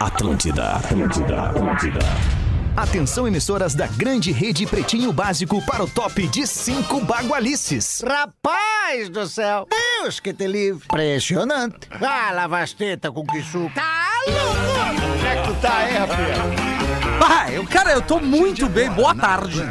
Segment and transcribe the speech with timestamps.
[0.00, 1.98] Atlântida, Atlântida, Atlântida.
[2.76, 8.02] Atenção, emissoras da grande rede Pretinho Básico para o top de cinco bagualices.
[8.04, 9.66] Rapaz do céu!
[9.70, 10.84] Deus que te livre!
[10.84, 11.88] Impressionante!
[12.00, 13.72] Ah, lava as tetas com que suco!
[13.74, 15.00] Tá louco!
[15.00, 16.79] Como é que tu tá, hein, Rafinha?
[17.32, 18.90] Ah, eu, cara, eu tô muito bem.
[18.90, 19.62] Boa tarde.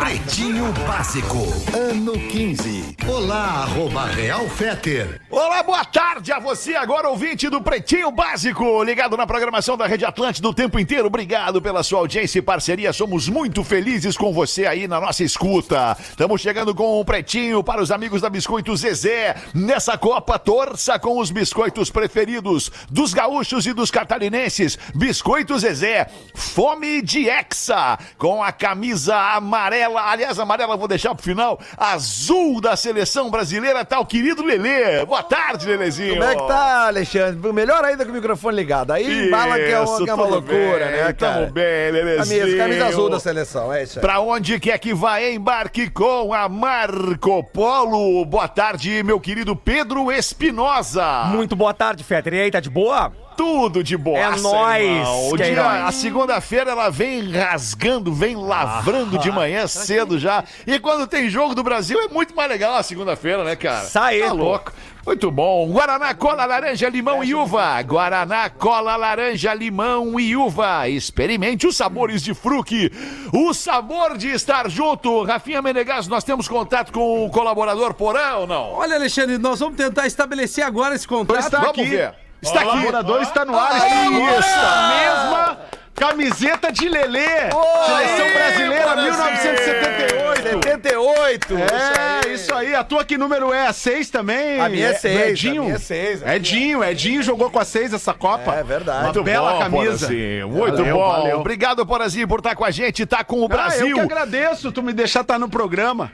[0.00, 1.36] Pretinho Básico,
[1.76, 2.96] ano 15.
[3.06, 5.20] Olá, arroba Real Feter.
[5.30, 10.06] Olá, boa tarde a você, agora ouvinte do Pretinho Básico, ligado na programação da Rede
[10.06, 11.08] Atlântida o tempo inteiro.
[11.08, 12.94] Obrigado pela sua audiência e parceria.
[12.94, 15.94] Somos muito felizes com você aí na nossa escuta.
[16.00, 19.36] Estamos chegando com o Pretinho para os amigos da Biscoito Zezé.
[19.52, 24.78] Nessa Copa, torça com os biscoitos preferidos dos gaúchos e dos catarinenses.
[24.94, 30.02] Biscoito Zezé, fome de Hexa, com a camisa amarela.
[30.02, 31.60] Aliás, amarela eu vou deixar pro final.
[31.76, 35.04] Azul da seleção brasileira, tá o querido Lelê.
[35.04, 36.14] Boa tarde, Lelezinho.
[36.14, 37.52] Como é que tá, Alexandre?
[37.52, 38.92] Melhor ainda com o microfone ligado.
[38.92, 41.14] Aí embala que é uma, que é uma loucura, bem, né, cara?
[41.14, 42.40] Tamo bem, Lelezinho.
[42.40, 44.00] Camisa, camisa azul da seleção, é isso aí.
[44.00, 48.24] Pra onde quer que vá, embarque com a Marco Polo.
[48.24, 51.24] Boa tarde, meu querido Pedro Espinosa.
[51.26, 52.34] Muito boa tarde, Fetter.
[52.34, 53.12] E aí, tá de boa?
[53.36, 54.18] Tudo de boa.
[54.18, 55.82] É nóis, O dia, Queiroz.
[55.84, 60.42] a segunda-feira ela vem rasgando, vem lavrando de manhã cedo já.
[60.66, 63.84] E quando tem jogo do Brasil é muito mais legal a segunda-feira, né, cara?
[63.86, 64.34] Sai, tá pô.
[64.34, 64.72] louco.
[65.04, 65.68] Muito bom.
[65.70, 67.80] Guaraná, cola, laranja, limão e uva.
[67.82, 70.88] Guaraná, cola, laranja, limão e uva.
[70.88, 72.90] Experimente os sabores de fruque.
[73.32, 75.22] O sabor de estar junto.
[75.22, 78.72] Rafinha Menegas, nós temos contato com o colaborador Porã ou não?
[78.72, 81.52] Olha, Alexandre, nós vamos tentar estabelecer agora esse contato.
[81.52, 82.12] Vamos ver.
[82.46, 82.70] Está aqui.
[82.70, 83.72] colaborador está no ar.
[83.72, 84.72] Aí está.
[84.72, 85.58] a mesma
[85.94, 87.26] camiseta de Lelê.
[87.26, 90.26] Seleção brasileira 1978.
[90.46, 91.54] 78!
[91.56, 92.74] É, isso aí.
[92.74, 93.66] A tua que número é?
[93.66, 94.60] A 6 também?
[94.60, 95.62] A minha é seis, do a Edinho?
[95.64, 98.54] minha é seis, a Edinho, Edinho jogou com a 6 essa Copa.
[98.54, 98.98] É verdade.
[98.98, 100.06] Uma Muito bela bom, camisa.
[100.06, 100.48] Porazinho.
[100.48, 101.08] Muito Valeu, bom.
[101.12, 101.40] valeu.
[101.40, 103.04] Obrigado, Porazinho, por estar com a gente.
[103.06, 103.88] Tá com o Ah, Brasil.
[103.88, 106.12] eu que agradeço tu me deixar estar no programa.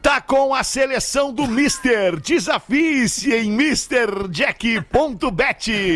[0.00, 2.20] Tá com a seleção do Mister.
[2.20, 4.84] Desafie-se em MrJack.bet.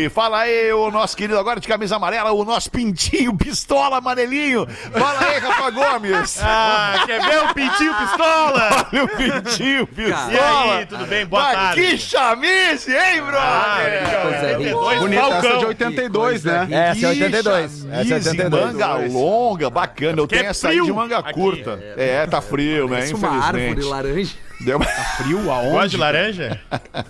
[0.09, 4.65] Fala aí, o nosso querido agora de camisa amarela, o nosso pintinho pistola amarelinho.
[4.67, 6.39] Fala aí, Rafa Gomes.
[6.41, 8.87] Ah, quer ver o pintinho pistola?
[8.91, 10.33] Olha o pintinho pistola.
[10.33, 10.39] E
[10.79, 11.25] aí, tudo bem?
[11.25, 11.81] Boa Mas tarde.
[11.81, 14.99] Que chamice, hein, brother?
[14.99, 16.67] Bonita essa de 82, né?
[16.71, 17.85] Essa é 82.
[17.85, 18.65] Essa é Camisa em 82.
[18.65, 20.19] manga longa, bacana.
[20.19, 21.79] Eu é tenho essa aí de manga curta.
[21.97, 23.09] É, tá frio, né?
[23.09, 23.76] Infelizmente.
[23.85, 24.35] Laranja.
[24.61, 24.85] Deu uma...
[24.85, 25.71] Frio aonde?
[25.71, 26.61] Gosta de laranja?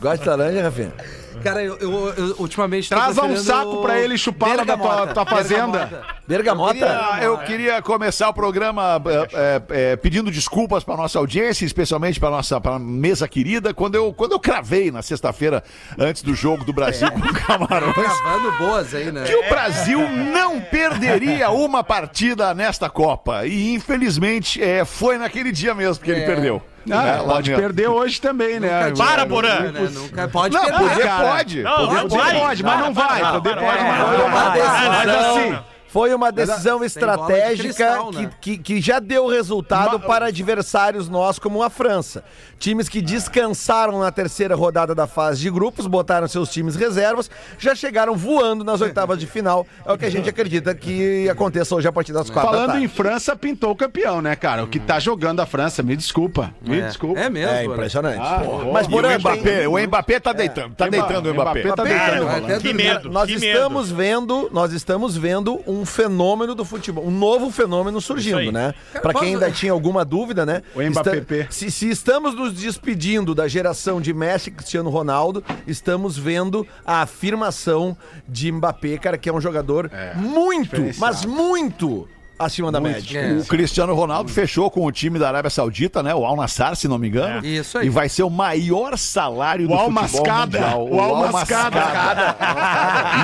[0.02, 0.94] Gosta de laranja, Rafinha?
[1.44, 6.04] Cara, eu, eu- eu ultimamente Traz um saco pra ele chupar da tua, tua fazenda.
[6.28, 6.74] Bergamota?
[6.74, 12.20] Queria- eu queria começar o programa é, é, é, pedindo desculpas para nossa audiência, especialmente
[12.20, 15.64] para nossa pra mesa querida, quando eu, quando eu cravei na sexta-feira,
[15.98, 19.24] antes do jogo do Brasil com o Camarões, Gravando boas aí, né?
[19.24, 23.46] que o Brasil não perderia uma partida nesta Copa.
[23.46, 26.26] E infelizmente é, foi naquele dia mesmo que ele É.
[26.26, 26.62] perdeu.
[26.92, 27.56] Ah, Né, pode lamento.
[27.56, 28.94] perder hoje também, né?
[28.98, 29.72] Para, Porã.
[29.72, 29.90] Né?
[29.94, 30.80] Nunca pode Não, perder.
[30.90, 31.28] poder cara.
[31.28, 31.64] pode.
[31.64, 32.40] Não, poder vai.
[32.40, 33.32] pode, mas não vai.
[33.32, 34.60] Poder pode, mas não vai.
[34.90, 35.60] Mas assim,
[35.90, 38.30] Foi uma decisão bola de estratégica cristal, que, né?
[38.42, 42.24] que, que já deu resultado para adversários nossos como a França.
[42.60, 47.76] Times que descansaram na terceira rodada da fase de grupos, botaram seus times reservas, já
[47.76, 49.66] chegaram voando nas oitavas de final.
[49.86, 52.72] É o que a gente acredita que aconteça hoje a partir das quatro da falando
[52.72, 52.86] tarde.
[52.86, 54.64] em França, pintou o campeão, né, cara?
[54.64, 56.54] O que tá jogando a França, me desculpa.
[56.62, 57.20] Me desculpa.
[57.20, 57.66] É mesmo, É né?
[57.66, 58.44] impressionante.
[58.44, 61.64] pô, Mas Porã, o Mbappé, o Mbappé tá deitando, tá deitando o Mbappé.
[61.64, 62.62] Mbappé tá Mbappé, deitando.
[62.62, 63.98] Que medo, nós que estamos medo.
[63.98, 68.74] vendo, nós estamos vendo um fenômeno do futebol, um novo fenômeno surgindo, né?
[69.02, 70.64] Pra quem ainda tinha alguma dúvida, né?
[70.76, 71.48] O Mbappé.
[71.50, 77.02] se, se estamos nos despedindo da geração de Messi e Cristiano Ronaldo, estamos vendo a
[77.02, 81.00] afirmação de Mbappé, cara, que é um jogador muito, diferenciado.
[81.00, 82.08] mas muito
[82.40, 83.20] acima da média.
[83.20, 83.34] É.
[83.34, 86.14] O Cristiano Ronaldo fechou com o time da Arábia Saudita, né?
[86.14, 87.46] O Al Nassr, se não me engano.
[87.46, 87.50] É.
[87.50, 87.88] Isso aí.
[87.88, 90.60] E vai ser o maior salário do O Al futebol Mascada.
[90.60, 90.88] mundial.
[90.90, 91.80] O Al Mascada.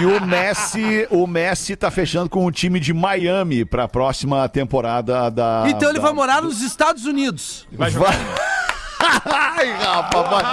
[0.01, 4.47] e o Messi, o Messi tá fechando com o time de Miami para a próxima
[4.49, 7.65] temporada da Então ele da- vai morar nos Estados Unidos.
[7.71, 7.91] Vai
[9.25, 10.43] Ai, Rafa, vai.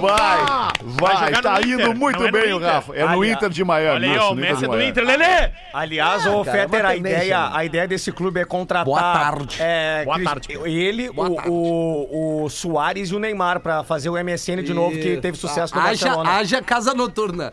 [0.00, 1.26] Vai, vai.
[1.26, 2.58] jogar Tá no indo Inter, muito não é no bem o.
[2.58, 2.94] Rafa.
[2.96, 3.94] É no Ali- Inter de Miami.
[3.96, 4.82] Olha aí, ó, o no Messi é do.
[4.82, 5.50] Inter, Lelê!
[5.72, 8.84] Aliás, ô é Fetter, uma a ideia, a ideia desse clube é contratar.
[8.84, 9.56] Boa tarde.
[9.60, 10.48] É, Boa tarde.
[10.64, 15.16] Ele, o, o, o Soares e o Neymar pra fazer o MSN de novo, que
[15.18, 16.30] teve sucesso no haja, Barcelona.
[16.38, 17.52] haja casa noturna.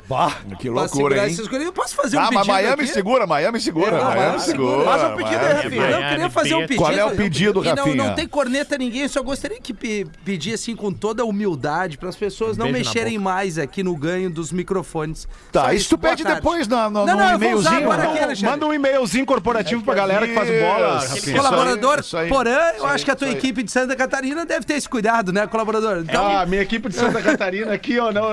[0.60, 1.36] Que Pra loucura, hein?
[1.66, 2.88] Eu posso fazer um Ah, pedido mas Miami aqui?
[2.88, 3.98] segura, Miami segura.
[3.98, 4.84] É, Miami segura.
[4.86, 5.90] Faz um pedido aí, Rafinha.
[5.90, 6.78] Eu queria fazer um pedido.
[6.80, 7.96] Qual é o pedido, não, Rafinha?
[7.96, 10.08] não tem corneta ninguém, eu só gostaria que pe-
[10.40, 13.84] pedir assim com toda a humildade para as pessoas não beijo na mexerem mais aqui
[13.84, 15.28] no ganho dos microfones.
[15.52, 16.38] Tá, Só isso tu pede tarde.
[16.40, 17.16] depois no, Não, no não,
[17.56, 18.50] usar e-mailzinho.
[18.50, 21.04] Manda um e-mailzinho corporativo pra galera que faz bola.
[21.36, 22.30] Colaborador, Isso aí, isso aí.
[22.30, 25.46] Porã, eu acho que a tua equipe de Santa Catarina deve ter esse cuidado, né,
[25.46, 25.98] colaborador?
[26.00, 28.14] Então, Ah, minha equipe de Santa Catarina aqui, ó.
[28.14, 28.24] Não,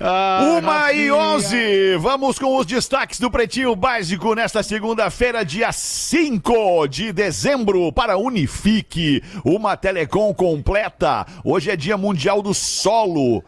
[0.00, 1.96] Ah, Uma e onze.
[1.98, 9.22] Vamos com os destaques do Pretinho Básico nesta segunda-feira, dia 5 de dezembro, para Unifique.
[9.44, 11.26] Uma telecom completa.
[11.44, 13.44] Hoje é dia mundial do solo.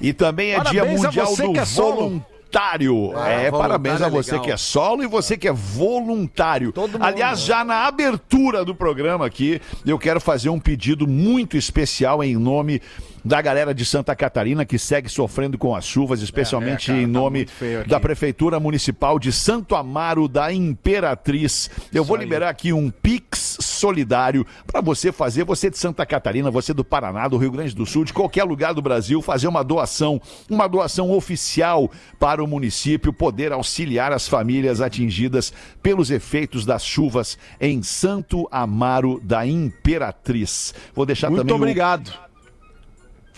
[0.00, 2.94] E também é Parabéns dia mundial do é voluntário.
[2.94, 4.44] é, voluntário parabéns a é você legal.
[4.44, 6.72] que é solo e você que é voluntário.
[7.00, 12.36] Aliás, já na abertura do programa aqui, eu quero fazer um pedido muito especial em
[12.36, 12.80] nome
[13.24, 17.08] da galera de Santa Catarina que segue sofrendo com as chuvas, especialmente cara, em tá
[17.12, 17.88] nome muito aqui.
[17.88, 21.70] da Prefeitura Municipal de Santo Amaro da Imperatriz.
[21.92, 26.72] Eu vou liberar aqui um Pix solidário para você fazer, você de Santa Catarina, você
[26.74, 30.20] do Paraná, do Rio Grande do Sul, de qualquer lugar do Brasil, fazer uma doação,
[30.48, 35.52] uma doação oficial para o município poder auxiliar as famílias atingidas
[35.82, 40.74] pelos efeitos das chuvas em Santo Amaro da Imperatriz.
[40.94, 42.12] Vou deixar Muito também o- obrigado.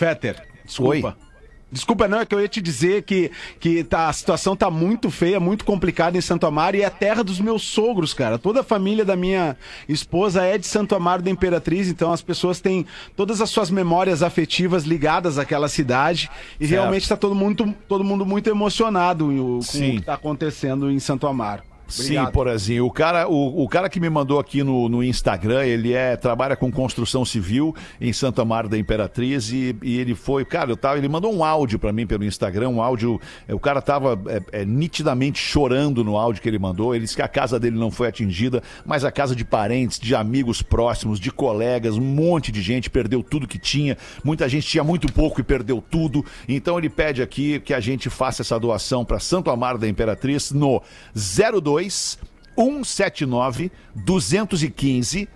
[0.03, 1.17] Fetter, desculpa.
[1.17, 1.33] Oi.
[1.71, 5.11] Desculpa, não, é que eu ia te dizer que, que tá, a situação tá muito
[5.11, 8.37] feia, muito complicada em Santo Amaro e é a terra dos meus sogros, cara.
[8.37, 9.57] Toda a família da minha
[9.89, 12.85] esposa é de Santo Amaro da Imperatriz, então as pessoas têm
[13.17, 16.29] todas as suas memórias afetivas ligadas àquela cidade
[16.61, 19.97] e realmente tá todo mundo, todo mundo muito emocionado com Sim.
[19.97, 21.72] o que tá acontecendo em Santo Amaro.
[21.93, 22.33] Sim, Obrigado.
[22.33, 22.87] Porazinho.
[22.87, 26.57] O cara, o, o cara que me mandou aqui no, no Instagram, ele é trabalha
[26.57, 30.97] com construção civil em Santo Amaro da Imperatriz e, e ele foi, cara, eu tava,
[30.97, 34.61] ele mandou um áudio pra mim pelo Instagram, um áudio, é, o cara tava é,
[34.61, 36.95] é, nitidamente chorando no áudio que ele mandou.
[36.95, 40.15] Ele disse que a casa dele não foi atingida, mas a casa de parentes, de
[40.15, 43.99] amigos próximos, de colegas, um monte de gente perdeu tudo que tinha.
[44.25, 46.25] Muita gente tinha muito pouco e perdeu tudo.
[46.49, 50.53] Então ele pede aqui que a gente faça essa doação para Santo Amaro da Imperatriz
[50.53, 50.81] no
[51.15, 55.29] 02 179 215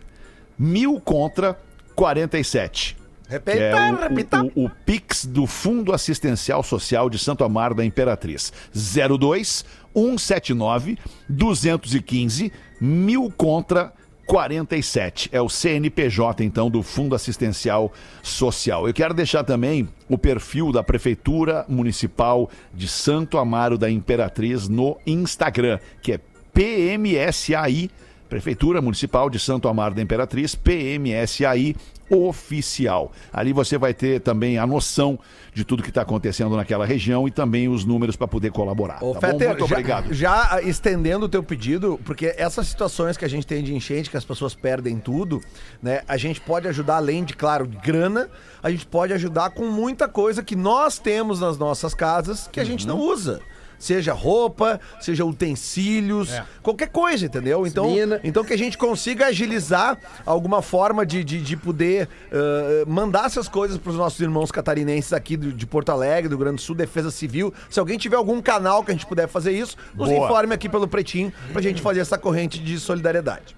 [0.58, 1.58] 1000 contra
[1.94, 2.96] 47.
[3.28, 4.42] Repita, é o, repita.
[4.42, 8.52] o, o, o Pix do Fundo Assistencial Social de Santo Amaro da Imperatriz.
[8.72, 9.64] 02
[9.94, 10.98] 179
[11.28, 13.92] 215 1000 contra
[14.26, 15.30] 47.
[15.32, 18.86] É o CNPJ, então, do Fundo Assistencial Social.
[18.86, 24.98] Eu quero deixar também o perfil da Prefeitura Municipal de Santo Amaro da Imperatriz no
[25.06, 26.20] Instagram, que é
[26.56, 27.90] PMSAI,
[28.30, 31.76] Prefeitura Municipal de Santo Amaro da Imperatriz, PMSAI
[32.08, 33.12] oficial.
[33.30, 35.18] Ali você vai ter também a noção
[35.52, 39.04] de tudo que está acontecendo naquela região e também os números para poder colaborar.
[39.04, 39.20] Ô, tá?
[39.28, 40.14] Fetter, Muito já, obrigado.
[40.14, 44.16] já estendendo o teu pedido, porque essas situações que a gente tem de enchente, que
[44.16, 45.42] as pessoas perdem tudo,
[45.82, 46.00] né?
[46.08, 48.30] A gente pode ajudar, além de, claro, de grana,
[48.62, 52.64] a gente pode ajudar com muita coisa que nós temos nas nossas casas que a
[52.64, 53.42] gente não usa.
[53.78, 56.30] Seja roupa, seja utensílios,
[56.62, 57.66] qualquer coisa, entendeu?
[57.66, 58.20] Então, Mina.
[58.24, 63.48] então que a gente consiga agilizar alguma forma de, de, de poder ah, mandar essas
[63.48, 67.10] coisas para os nossos irmãos catarinenses aqui do- de Porto Alegre, do Grande Sul, Defesa
[67.10, 67.52] Civil.
[67.70, 70.24] Se alguém tiver algum canal que a gente puder fazer isso, nos Boa.
[70.24, 73.54] informe aqui pelo Pretinho pra gente fazer essa corrente de solidariedade.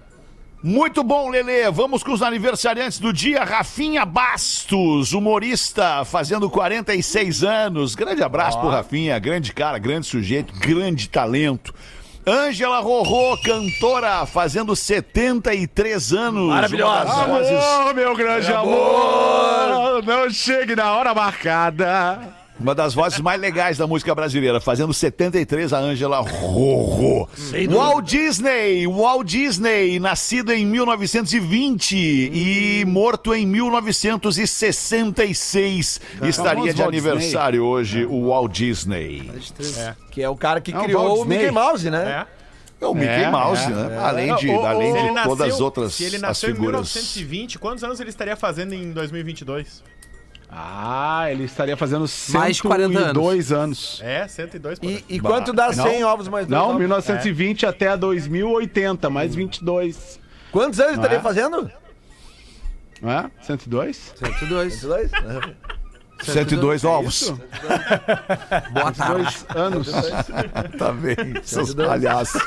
[0.61, 1.71] Muito bom, Lele.
[1.71, 3.43] Vamos com os aniversariantes do dia.
[3.45, 7.95] Rafinha Bastos, humorista, fazendo 46 anos.
[7.95, 11.73] Grande abraço pro Rafinha, grande cara, grande sujeito, grande talento.
[12.27, 16.49] Ângela Rorô, cantora, fazendo 73 anos.
[16.49, 17.25] Maravilhosa.
[17.25, 22.19] Vozes- Amor, meu grande amor, não chegue na hora marcada.
[22.59, 27.25] Uma das vozes mais legais da música brasileira, fazendo 73, a Ângela Rorô.
[27.69, 36.01] Walt Disney, Walt Disney, nascido em 1920 e morto em 1966.
[36.21, 39.31] Estaria famoso de Walt aniversário hoje o Walt Disney.
[40.11, 41.51] Que é o cara que É criou o Mickey.
[41.51, 42.25] Mouse, né?
[42.81, 43.97] É o Mickey É, Mouse, é, né?
[44.01, 46.93] Além de, além de todas as outras Se ele as nasceu em figuras.
[46.93, 49.81] 1920, quantos anos ele estaria fazendo em 2022?
[50.51, 53.05] Ah, ele estaria fazendo Mais de 40 anos.
[53.05, 54.01] 102 anos.
[54.03, 55.83] É, 102 por E, e quanto dá Não.
[55.83, 56.79] 100 ovos mais dois Não, ovos?
[56.79, 60.19] 1920 até 2080, mais 22.
[60.51, 61.21] Quantos anos ele estaria É.
[61.21, 61.71] fazendo?
[63.01, 63.31] Não é?
[63.41, 64.13] 102?
[64.15, 64.81] 102.
[64.81, 65.11] Dois?
[66.23, 67.21] 102 ovos.
[67.21, 67.33] Isso?
[68.71, 69.23] Boa tarde.
[69.23, 69.87] Dois anos.
[70.77, 72.41] Tá bem, seus palhaços.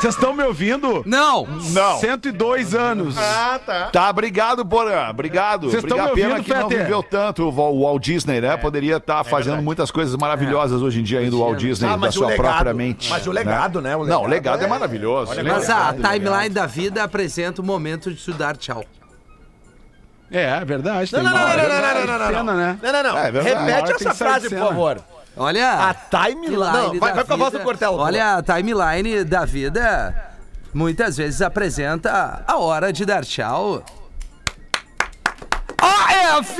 [0.00, 1.02] Vocês estão me ouvindo?
[1.06, 1.46] Não!
[1.70, 1.98] Não.
[1.98, 3.16] 102 anos.
[3.16, 3.84] Ah, tá.
[3.86, 5.08] Tá, obrigado, Porã.
[5.08, 5.70] Obrigado.
[5.70, 6.14] Vocês tão Obrigado.
[6.14, 8.56] me Pena ouvindo, que não viveu tanto o Wal- o Walt Disney, né?
[8.56, 9.64] Poderia estar fazendo verdade.
[9.64, 12.74] muitas coisas maravilhosas hoje em dia ainda o Walt Disney, Ah, da sua legado- própria
[12.74, 13.08] mente.
[13.08, 13.96] mas o legado, né?
[13.96, 15.32] O Não, o legado legado é, é- maravilhoso.
[15.34, 18.84] Mas a Legado, timeline da vida apresenta o momento de se dar tchau.
[20.30, 21.12] É, é verdade.
[21.12, 22.92] Não, tem não, não, não, não, não, não, não, não, cena, não.
[22.92, 23.18] Não, não.
[23.18, 25.00] É Repete essa frase, por favor.
[25.36, 25.90] Olha.
[25.90, 26.56] A timeline.
[26.56, 28.02] Não, vai, vai com a voz do Cortella.
[28.02, 30.14] Olha, a timeline da vida
[30.72, 33.84] muitas vezes apresenta a hora de dar tchau.
[35.86, 36.56] AF!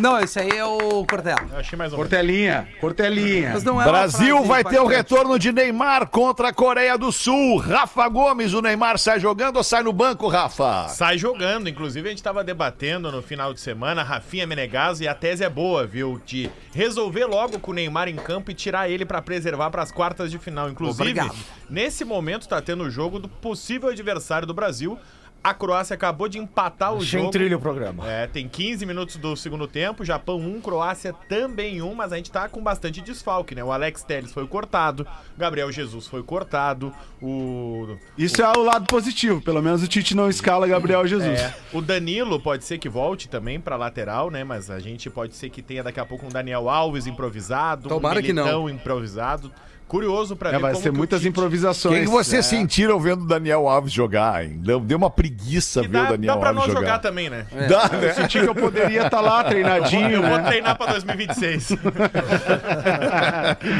[0.00, 1.46] Não, esse aí é o Cortella.
[1.52, 1.94] Eu achei mais menos.
[2.06, 3.50] Cortelinha, Cortelinha.
[3.54, 4.96] Mas não é uma Brasil frase vai ter o impactante.
[4.96, 7.56] retorno de Neymar contra a Coreia do Sul.
[7.58, 10.88] Rafa Gomes, o Neymar sai jogando ou sai no banco, Rafa?
[10.88, 15.14] Sai jogando, inclusive a gente tava debatendo no final de semana, Rafinha Menegaso, e a
[15.14, 16.20] tese é boa, viu?
[16.26, 20.30] De resolver logo com o Neymar em campo e tirar ele pra preservar pras quartas
[20.30, 20.68] de final.
[20.68, 21.34] Inclusive, Obrigado.
[21.70, 24.98] nesse momento tá tendo o jogo do possível adversário do Brasil.
[25.46, 27.28] A Croácia acabou de empatar o Achei jogo.
[27.28, 28.10] em trilho o programa.
[28.10, 32.32] É, tem 15 minutos do segundo tempo, Japão 1, Croácia também 1, mas a gente
[32.32, 33.62] tá com bastante desfalque, né?
[33.62, 35.06] O Alex Telles foi cortado,
[35.38, 39.40] Gabriel Jesus foi cortado, o Isso é o lado positivo.
[39.40, 41.38] Pelo menos o Tite não escala Gabriel Jesus.
[41.38, 44.42] é, o Danilo pode ser que volte também pra lateral, né?
[44.42, 48.18] Mas a gente pode ser que tenha daqui a pouco um Daniel Alves improvisado, Tomara
[48.18, 48.42] um que não.
[48.42, 49.52] Militão improvisado.
[49.88, 51.94] Curioso pra É, ver vai como ser que o muitas Tite- improvisações.
[51.94, 52.48] Quem que vocês É.
[52.48, 54.58] sentiram vendo o Daniel Alves jogar, hein?
[54.60, 56.86] Deu, uma preguiça que ver o dá, Daniel dá pra Alves não jogar.
[56.88, 56.98] jogar.
[56.98, 57.46] também, né?
[57.68, 58.08] Dá, né?
[58.10, 60.42] Eu senti que eu poderia estar lá treinadinho, Eu vou né?
[60.44, 61.76] treinar pra 2026.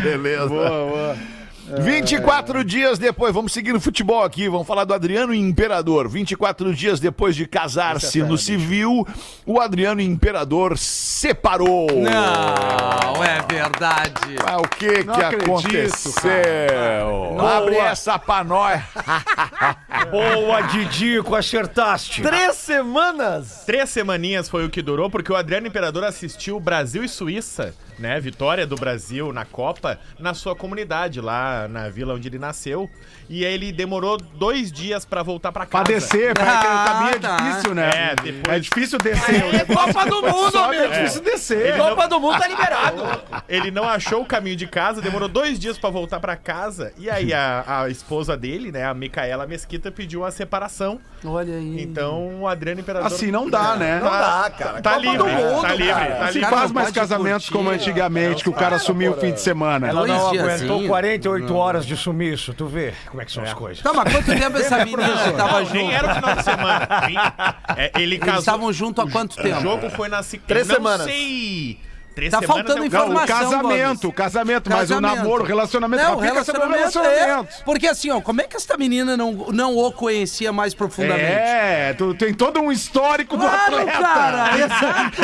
[0.02, 0.48] Beleza.
[0.48, 1.16] Boa, boa.
[1.68, 6.08] 24 dias depois, vamos seguir no futebol aqui, vamos falar do Adriano Imperador.
[6.08, 9.06] 24 dias depois de casar-se no civil,
[9.44, 11.88] o Adriano Imperador separou.
[11.92, 14.36] Não, é verdade.
[14.46, 17.40] Ah, o que Não que acredito, aconteceu?
[17.40, 18.80] Abre essa pra nós.
[20.04, 22.22] Boa, Didico, acertaste.
[22.22, 23.64] Três semanas.
[23.66, 28.20] Três semaninhas foi o que durou, porque o Adriano Imperador assistiu Brasil e Suíça, né?
[28.20, 32.88] Vitória do Brasil na Copa, na sua comunidade, lá na vila onde ele nasceu.
[33.28, 35.92] E aí ele demorou dois dias pra voltar pra Pra casa.
[35.92, 37.36] descer, pra Ah, o caminho é tá.
[37.36, 37.90] difícil, né?
[37.94, 39.54] É, depois- É difícil descer.
[39.54, 40.92] É Copa do Mundo, Sobe, é amigo.
[40.94, 41.76] difícil descer.
[41.76, 43.02] Copa do Mundo tá liberado.
[43.48, 46.92] Ele não achou o caminho de casa, demorou dois dias pra voltar pra casa.
[46.96, 51.00] E aí a, a esposa dele, né, a Micaela Mesquita, pediu uma separação.
[51.24, 51.82] Olha aí.
[51.82, 53.06] Então o Adriano Imperador.
[53.06, 53.98] Assim não dá, né?
[54.00, 54.80] Não dá, cara.
[54.82, 56.14] Tá Copa livre, do Mundo, tá livre, cara.
[56.16, 56.50] tá Se livre.
[56.54, 57.52] faz não mais casamentos curtir.
[57.52, 59.88] como antigamente, que o cara sumiu o fim de semana.
[59.88, 60.86] Ela Dois não aguentou sim.
[60.86, 62.54] 48 horas de sumiço.
[62.54, 63.82] Tu vê como é que são as coisas.
[63.82, 65.74] Tá, mas quanto tempo essa menina tava Não, junto?
[65.74, 66.88] nem era o final de semana.
[67.76, 68.32] É, ele casou.
[68.34, 69.60] Eles estavam juntos há quanto O tempo?
[69.60, 70.46] jogo foi na segunda.
[70.48, 71.06] Três não semanas.
[71.06, 71.80] sei.
[72.16, 74.16] Três Tá faltando é o- Não, o informação, casamento, Gomes.
[74.16, 76.02] casamento, mas o namoro, o relacionamento.
[76.02, 77.48] Não, relacionamento, relacionamento.
[77.60, 77.62] é.
[77.62, 81.22] Porque assim, ó, como é que essa menina não, não o conhecia mais profundamente?
[81.30, 83.98] É, tu tem todo um histórico do Claro, atleta.
[83.98, 85.22] cara, exato.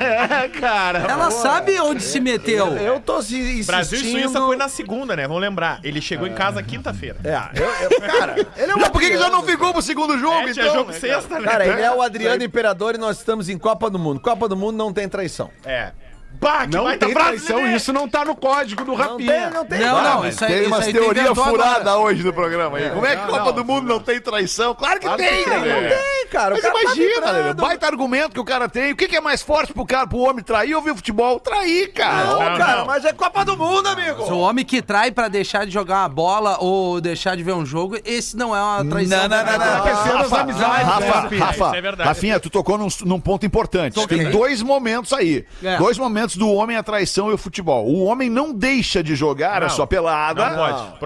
[0.00, 0.98] É, cara.
[1.00, 2.76] Ela sabe onde se meteu.
[2.76, 3.66] Eu tô se insistindo...
[3.66, 5.26] Brasil e Suíça foi na segunda, né?
[5.26, 5.80] Vamos lembrar.
[5.82, 7.16] Ele chegou em casa quinta-feira.
[7.24, 10.16] É, eu, eu- cara, ele é um Mas por que, já não ficou pro segundo
[10.18, 10.74] jogo, É, então?
[10.74, 11.48] jogo sexta, né?
[11.48, 14.20] Cara, ele é o Adriano Imperador e nós estamos em Copa do Mundo.
[14.20, 15.50] Copa do Mundo não tem traição.
[15.64, 15.92] É.
[16.40, 19.32] Bah, que Não baita tem traição, isso não tá no código do Não Rafinha.
[19.32, 19.80] tem, não tem.
[19.80, 21.98] Não, não, isso aí, tem isso umas teorias furadas agora.
[21.98, 22.90] hoje no programa aí.
[22.90, 23.52] Como é que não, Copa não.
[23.52, 24.74] do Mundo não tem traição?
[24.74, 25.80] Claro que Claro tem, que tem, né?
[25.80, 25.88] né?
[25.88, 26.50] Tem, cara.
[26.54, 27.38] Mas o cara tá imagina, vibrando.
[27.38, 28.92] Lelê, baita argumento que o cara tem.
[28.92, 31.40] O que, que é mais forte pro cara, pro homem trair ou ver futebol?
[31.40, 32.24] Trair, cara.
[32.24, 32.86] Não, Não, cara, não.
[32.86, 34.22] mas é Copa do Mundo, amigo.
[34.22, 37.66] O homem que trai pra deixar de jogar uma bola ou deixar de ver um
[37.66, 39.28] jogo, esse não é uma traição.
[39.28, 40.18] Não, não, não, não.
[40.20, 41.44] As amizades, né, Rafa, Rafinha?
[41.44, 42.08] Rafa, Isso é verdade.
[42.08, 44.06] Rafinha, tu tocou num, ponto importante.
[44.06, 45.44] Tem dois momentos aí.
[45.62, 45.76] É.
[45.76, 47.86] Dois momentos do homem, a traição e o futebol.
[47.86, 50.44] O homem não deixa de jogar a Não, sua pelada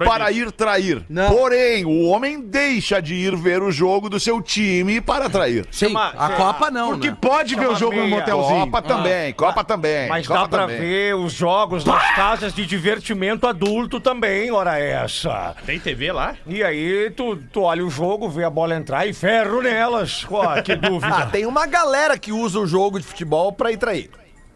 [0.04, 1.04] para ir trair.
[1.08, 1.30] Não.
[1.30, 5.66] Porém, o homem deixa de ir ver o jogo do seu time para trair.
[5.70, 7.16] Sim, Chama- a Copa não, Porque né?
[7.20, 8.16] pode ver o Chama jogo no meia.
[8.16, 8.60] motelzinho.
[8.66, 10.08] Copa também, Copa também.
[10.08, 10.78] Mas Copa dá pra também.
[10.80, 15.54] ver os jogos nas casas de divertimento adulto também, ora essa.
[15.66, 16.34] Tem TV lá?
[16.46, 20.26] E aí tu, tu olha o jogo, vê a bola entrar e ferro nelas.
[20.30, 21.26] Ó, que Ah, dúvida.
[21.32, 24.10] tem uma galera que usa o jogo de futebol pra ir trair.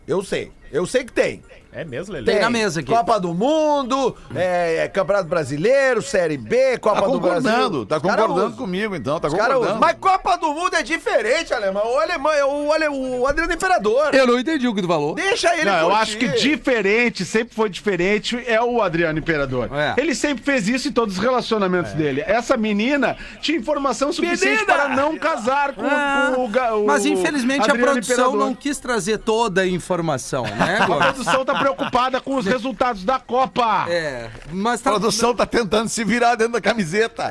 [0.06, 0.52] Eu sei.
[0.73, 1.42] Eu sei que tem.
[1.73, 2.32] É mesmo, Lelê?
[2.32, 2.90] Tem na mesa aqui.
[2.90, 7.42] Copa do Mundo, é, é, Campeonato Brasileiro, Série B, Copa Tá do Brasil.
[7.50, 8.52] concordando, tá concordando usam.
[8.52, 9.78] comigo então, tá Os concordando.
[9.78, 11.82] Mas Copa do Mundo é diferente, alemão.
[11.87, 14.14] O alemão, é o, ale- o Adriano Imperador.
[14.14, 15.14] Eu não entendi o que tu falou.
[15.16, 16.00] Deixa ele Não, eu curtir.
[16.02, 19.68] acho que diferente, sempre foi diferente, é o Adriano Imperador.
[19.75, 20.00] É.
[20.00, 22.25] Ele sempre fez isso em todos os relacionamentos dele.
[22.26, 24.64] Essa menina tinha informação suficiente Menina!
[24.73, 28.40] para não casar com, Ah, com o, ga- o Mas infelizmente Adriano a produção Imperador.
[28.40, 30.44] não quis trazer toda a informação.
[30.56, 33.86] Né, A produção tá preocupada com os resultados da Copa.
[33.88, 34.90] É, mas A tá...
[34.90, 37.30] produção tá tentando se virar dentro da camiseta.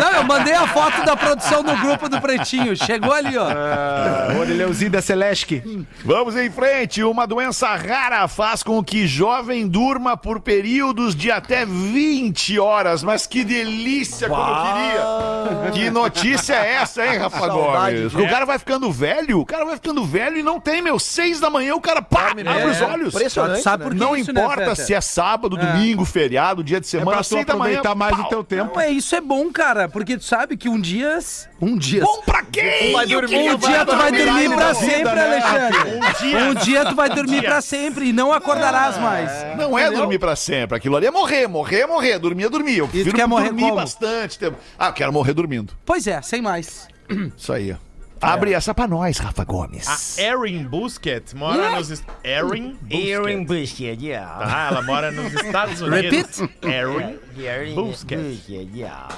[0.00, 2.76] Não, eu mandei a foto da produção no grupo do Pretinho.
[2.76, 3.48] Chegou ali, ó.
[3.48, 5.62] Ah, o Orelhãozinho da Celeste.
[6.04, 7.02] Vamos em frente.
[7.02, 13.02] Uma doença rara faz com que jovem durma por períodos de até 20 horas.
[13.02, 15.70] Mas que delícia como eu queria.
[15.72, 18.14] Que notícia é essa, hein, Rafa Saudade, Gomes?
[18.14, 20.98] O cara vai ficando velho, o cara vai ficando velho e não tem, meu.
[20.98, 23.14] Seis da manhã o cara pá, abre os olhos.
[23.14, 23.90] Impressionante, Sabe né?
[23.90, 24.86] por que Não isso, né, importa Fetter?
[24.86, 27.78] se é sábado, domingo, feriado, dia de É semana, pra tu seis da manhã.
[27.78, 28.26] aproveitar mais pau.
[28.26, 28.72] o teu tempo.
[28.74, 31.18] Não, é, isso é bom, cara, porque tu sabe que um dia...
[31.60, 32.02] Um dia...
[32.02, 32.92] Bom pra quem?
[32.92, 35.38] Vai dormir, Um dia tu vai dormir pra vida, sempre, né?
[35.38, 36.36] Alexandre.
[36.36, 39.30] Um dia tu vai dormir pra sempre e não acordarás mais.
[39.56, 40.76] Não é dormir pra sempre.
[40.76, 42.18] Aquilo ali é morrer, morrer, morrer.
[42.18, 42.78] Dormir é dormir.
[42.78, 43.76] Eu prefiro quer morrer dormir como?
[43.76, 44.56] bastante tempo.
[44.78, 45.72] Ah, eu quero morrer dormindo.
[45.84, 46.88] Pois é, sem mais.
[47.36, 47.76] Isso aí.
[48.20, 50.18] Abre essa pra nós, Rafa Gomes.
[50.18, 51.90] A Erin Busquets mora nos...
[51.90, 53.46] est- Erin Aaron Busquets.
[53.46, 54.44] Busquets, yeah.
[54.44, 56.40] Tá, ela mora nos Estados Unidos.
[56.40, 57.20] Repeat.
[57.38, 58.48] Erin Busquets.
[58.48, 59.08] yeah.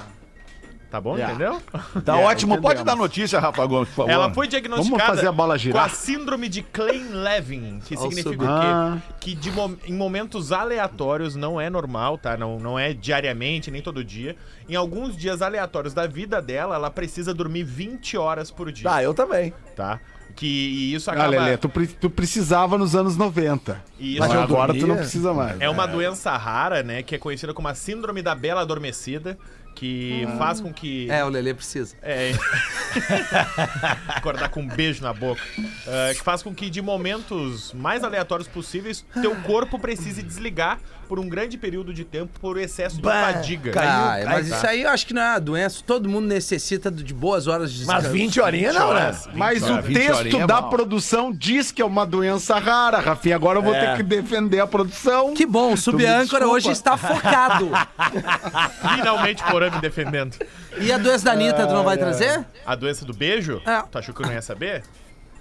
[0.91, 1.63] Tá bom, entendeu?
[2.05, 2.61] Tá ótimo.
[2.61, 4.11] Pode dar notícia, Rafa Gomes, por favor.
[4.11, 5.85] Ela foi diagnosticada Vamos fazer a bola com girar?
[5.85, 8.67] a síndrome de Klein-Levin, que Olha significa o quê?
[8.67, 8.99] Ah.
[9.21, 9.51] Que de
[9.87, 12.37] em momentos aleatórios, não é normal, tá?
[12.37, 14.35] Não, não é diariamente, nem todo dia.
[14.69, 19.01] Em alguns dias aleatórios da vida dela, ela precisa dormir 20 horas por dia, Ah,
[19.03, 19.53] eu também.
[19.77, 20.01] tá?
[20.35, 21.29] Que e isso Ah, acaba...
[21.29, 23.81] Lelê, tu, pre- tu precisava nos anos 90.
[23.99, 25.61] e isso Mas agora tu não precisa mais.
[25.61, 27.03] É uma doença rara, né?
[27.03, 29.37] Que é conhecida como a síndrome da bela adormecida,
[29.75, 31.11] que faz com que...
[31.11, 31.97] É, o Lelê precisa.
[32.03, 32.33] É.
[34.09, 35.41] Acordar com um beijo na boca.
[35.87, 41.19] É, que faz com que, de momentos mais aleatórios possíveis, teu corpo precise desligar por
[41.19, 43.73] um grande período de tempo por excesso de Bah, fadiga.
[43.73, 43.91] caiu.
[43.91, 44.57] Ah, mas tá.
[44.57, 45.83] isso aí eu acho que não é uma doença.
[45.85, 48.13] Todo mundo necessita de boas horas de Mas descanso.
[48.13, 49.01] 20 horinhas não, né?
[49.03, 49.85] horas, 20 Mas o horas.
[49.87, 50.71] 20 texto horinha é da mal.
[50.71, 53.35] produção diz que é uma doença rara, Rafinha.
[53.35, 53.81] Agora eu vou É.
[53.91, 55.35] ter que defender a produção.
[55.35, 57.71] Que bom, o subâncora hoje está focado.
[58.95, 60.37] Finalmente Porã me defendendo.
[60.81, 62.43] E a doença da Anitta, tu não vai trazer?
[62.65, 63.61] A doença do beijo?
[63.67, 63.83] É.
[63.91, 64.83] Tu achou que eu não ia saber?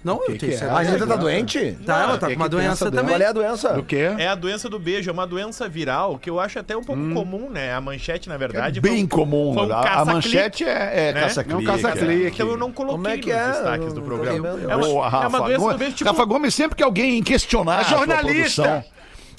[0.04, 0.48] Não, eu tenho que é?
[0.50, 0.72] certeza.
[0.72, 1.78] A Anitta tá doente?
[1.86, 3.16] Tá, ela tá que com uma doença também.
[3.16, 3.72] Qual é a doença?
[3.72, 4.10] Do quê?
[4.18, 7.00] É a doença do beijo, é uma doença viral que eu acho até um pouco
[7.14, 7.72] comum, né?
[7.72, 8.80] A manchete, na verdade.
[8.80, 9.54] foi Bem um- comum.
[9.54, 10.14] foi um a, a caça-clique.
[10.14, 11.20] manchete é, é né?
[11.20, 11.66] caça-clique.
[11.66, 12.34] É um caça-clique.
[12.34, 13.52] Então eu não coloquei Como é que nos é?
[13.52, 14.48] destaques do programa.
[14.48, 14.86] É uma,
[15.24, 16.10] é uma doença do beijo, tipo...
[16.10, 18.84] Rafa Gomes, sempre que alguém questionar a jornalista.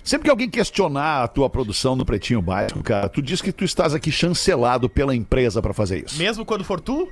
[0.03, 3.64] Sempre que alguém questionar a tua produção no Pretinho Básico, cara, tu diz que tu
[3.64, 6.18] estás aqui chancelado pela empresa pra fazer isso.
[6.18, 7.07] Mesmo quando for tu?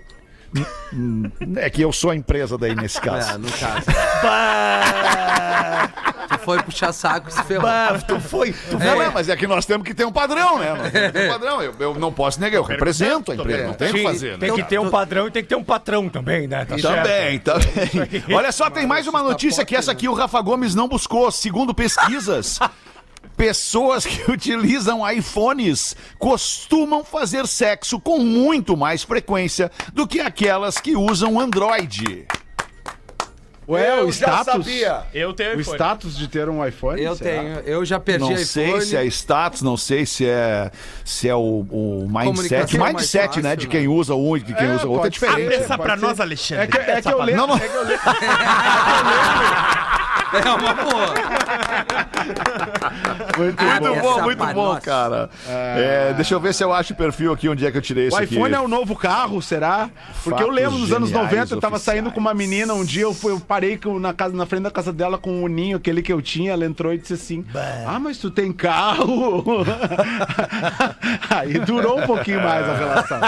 [1.58, 3.40] É que eu sou a empresa daí nesse É, caso.
[3.40, 3.86] no caso.
[6.30, 7.64] tu foi puxar saco e se ferrou.
[7.64, 8.54] Bah, tu foi.
[8.54, 10.74] Tu Não, é, mas é que nós temos que ter um padrão, né?
[10.74, 11.62] Nós temos que ter um padrão.
[11.62, 14.38] Eu, eu não posso negar, eu represento a empresa, não tem o que fazer, né?
[14.40, 16.66] Tem que ter um padrão e tem que ter um patrão também, né?
[16.66, 17.04] Tá certo.
[17.04, 18.36] Também, também.
[18.36, 21.32] Olha só, tem mais uma notícia que essa aqui o Rafa Gomes não buscou.
[21.32, 22.60] Segundo pesquisas,
[23.38, 30.96] pessoas que utilizam iPhones costumam fazer sexo com muito mais frequência do que aquelas que
[30.96, 32.26] usam Android.
[33.68, 34.66] Ué, Eu o já status.
[34.66, 35.04] sabia.
[35.14, 35.76] Eu tenho O iPhone.
[35.78, 37.00] status de ter um iPhone?
[37.00, 37.40] Eu será?
[37.44, 38.46] tenho, eu já perdi Não iPhone.
[38.48, 40.72] sei se é status, não sei se é
[41.06, 42.76] se é o, o mindset.
[42.76, 43.56] É mais Mindset, fácil, né?
[43.56, 43.72] De né?
[43.72, 45.42] quem usa um e de quem É, usa outro é diferente.
[45.44, 46.02] Abre essa pra ser.
[46.02, 46.64] nós, Alexandre.
[46.64, 47.36] É que, é que eu lembro.
[47.42, 47.58] Não, não.
[47.58, 48.00] É que eu lembro.
[50.34, 51.14] É uma boa.
[53.38, 55.30] Muito Essa bom, muito bom, cara.
[55.48, 58.08] É, deixa eu ver se eu acho o perfil aqui onde é que eu tirei
[58.08, 58.36] isso O aqui.
[58.36, 59.90] iPhone é o novo carro, será?
[60.24, 61.98] Porque eu Fatos lembro nos anos geniais 90, eu tava oficiais.
[62.00, 64.72] saindo com uma menina um dia, eu, fui, eu parei na, casa, na frente da
[64.72, 67.46] casa dela com o ninho, aquele que eu tinha, ela entrou e disse assim:
[67.88, 69.44] Ah, mas tu tem carro?
[71.30, 73.20] Aí durou um pouquinho mais a relação.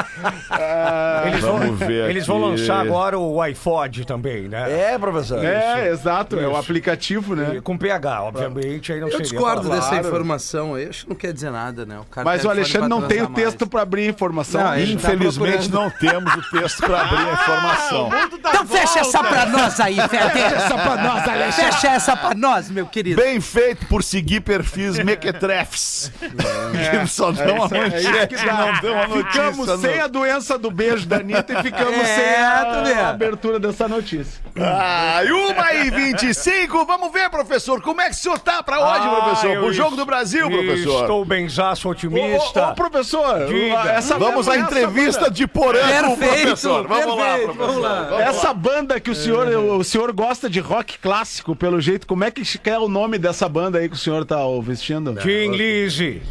[0.49, 4.91] Ah, Eles vão, Vamos ver eles vão lançar agora o iPod também, né?
[4.93, 5.43] É, professor.
[5.43, 6.59] é, exato, é o Isso.
[6.91, 7.55] Aplicativo, né?
[7.57, 9.25] E Com PH, obviamente, aí não Eu seria.
[9.27, 10.87] discordo dessa informação aí.
[10.89, 11.99] Acho que não quer dizer nada, né?
[11.99, 14.61] O cara Mas o Alexandre não tem o texto pra abrir informação.
[14.61, 15.71] Não, tá Infelizmente procurando.
[15.71, 18.09] não temos o texto para abrir a informação.
[18.51, 20.39] Então fecha essa pra nós aí, Fede.
[20.39, 21.71] Essa pra nós, Alexandre.
[21.71, 23.21] Fecha essa pra nós, meu querido.
[23.21, 26.11] Bem feito por seguir perfis mequetrefs.
[26.19, 28.53] que só dão a é manchete, que dá.
[28.53, 29.51] não dão a notícia.
[29.51, 33.59] Ficamos sem a doença do beijo da Anitta e ficamos É, sem a, a abertura
[33.59, 34.41] dessa notícia.
[34.59, 36.80] Ah, e uma e 25.
[36.85, 39.57] Vamos ver, professor, como é que o senhor tá pra hoje, Ah, professor?
[39.59, 41.01] Pro jogo do Brasil, professor.
[41.01, 42.67] Estou benzaço Ô, otimista.
[42.67, 43.91] ô, ô, professor, Diga.
[43.91, 46.87] essa Vamos à entrevista banda- de Porã com o Perfeito, professor.
[46.87, 47.53] Vamos lá, professor.
[47.55, 47.95] vamos lá.
[48.03, 48.21] Vamos lá.
[48.23, 52.31] Essa banda que o senhor, o senhor gosta de rock clássico, pelo jeito, como é
[52.31, 55.15] que é o nome dessa banda aí que o senhor tá vestindo?
[55.15, 56.21] Tim Lizzy.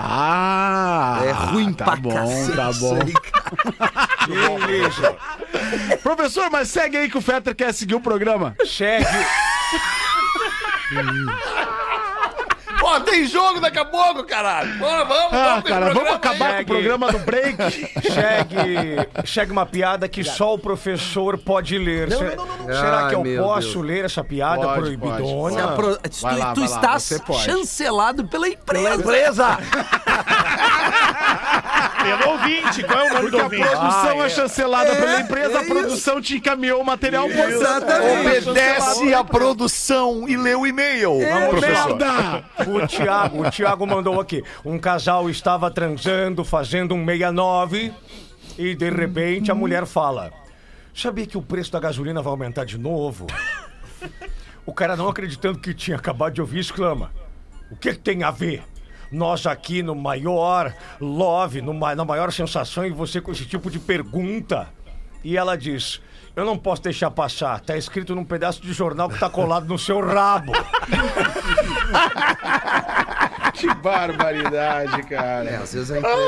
[0.00, 1.20] Ah!
[1.24, 2.98] É ruim tá pra bom, cacete tá bom.
[3.02, 3.12] aí.
[6.02, 8.54] Professor, mas segue aí que o Fetter quer seguir o programa.
[8.64, 9.04] Segue.
[12.80, 14.78] Pô, tem jogo daqui a pouco, caralho.
[14.78, 17.56] Pô, vamos, Ah, vamos, cara, vamos acabar com o programa do break.
[18.00, 22.10] Chegue, chegue uma piada que só o professor pode ler.
[22.12, 25.68] Se- Será Ai, que eu posso ler essa piada Pode, proibidona?
[25.72, 27.42] Pro- Tu, lá, tu lá, estás pode.
[27.44, 28.94] chancelado pela empresa.
[28.94, 29.58] Empresa!
[32.02, 33.62] Pelo ouvinte, qual é o nome Porque do a ouvinte?
[33.68, 37.26] produção é chancelada pela empresa, é a produção te encaminhou o material.
[37.26, 41.18] Obedece a produção e lê o e-mail.
[41.20, 41.96] Vamos, professor.
[41.96, 42.44] Merda!
[42.66, 44.42] O Thiago, o Thiago mandou aqui.
[44.64, 47.92] Um casal estava transando, fazendo um 69
[48.56, 50.32] e de repente a mulher fala:
[50.94, 53.26] Sabia que o preço da gasolina vai aumentar de novo?
[54.64, 57.10] O cara não acreditando que tinha acabado de ouvir exclama:
[57.70, 58.62] O que, que tem a ver?
[59.10, 63.78] Nós aqui no maior love, no na maior sensação, e você com esse tipo de
[63.78, 64.68] pergunta.
[65.24, 66.00] E ela diz:
[66.36, 67.60] Eu não posso deixar passar.
[67.60, 70.52] Tá escrito num pedaço de jornal que tá colado no seu rabo.
[73.58, 75.50] Que barbaridade, cara.
[75.50, 76.18] É, às vezes a empresa.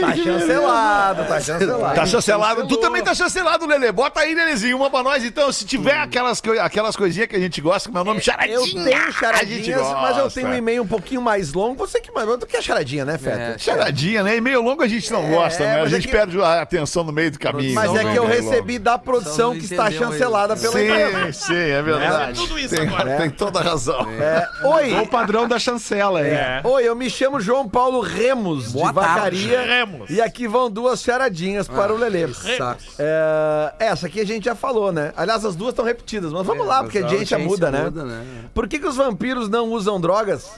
[0.00, 1.94] Tá chancelado, tá chancelado.
[1.94, 2.68] Tá chancelado.
[2.68, 3.90] Tu também tá chancelado, Lelê.
[3.90, 5.24] Bota aí, Lelezinho, uma pra nós.
[5.24, 8.20] Então, se tiver aquelas, coi- aquelas coisinhas que a gente gosta, como é o nome,
[8.20, 8.56] charadinha.
[8.56, 11.74] Eu tenho a gente charadinhas, mas eu tenho um e-mail um pouquinho mais longo.
[11.86, 13.54] Você que mandou, tu quer charadinha, né, Feta?
[13.54, 13.58] É.
[13.58, 14.36] Charadinha, né?
[14.36, 15.80] E-mail longo a gente não gosta, né?
[15.80, 17.74] A é gente que- perde a atenção no meio do caminho.
[17.74, 21.32] Mas é que eu não, recebi da produção que está chancelada pela empresa.
[21.32, 22.40] Sim, sim, é verdade.
[22.40, 23.16] tudo isso tem, agora.
[23.16, 24.06] tem toda a razão.
[24.20, 26.60] É, oi, É o padrão da chancela, é.
[26.62, 29.62] oi, eu me chamo João Paulo Remos, Boa de Vacaria.
[29.62, 30.10] Remos.
[30.10, 32.28] E aqui vão duas charadinhas para o Lelê.
[32.32, 32.82] Saco.
[32.98, 35.12] É, essa aqui a gente já falou, né?
[35.16, 37.84] Aliás, as duas estão repetidas, mas vamos lá, porque a audiência muda, né?
[37.84, 38.24] muda, né?
[38.54, 40.50] Por que, que os vampiros não usam drogas?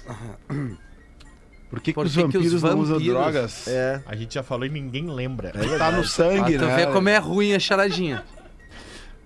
[1.70, 3.68] Por que, que Por os que que os vampiros não usam vampiros- drogas?
[3.68, 4.02] É.
[4.06, 5.52] A gente já falou e ninguém lembra.
[5.78, 6.76] Tá no sangue, tu né?
[6.76, 8.24] vê como é ruim a charadinha.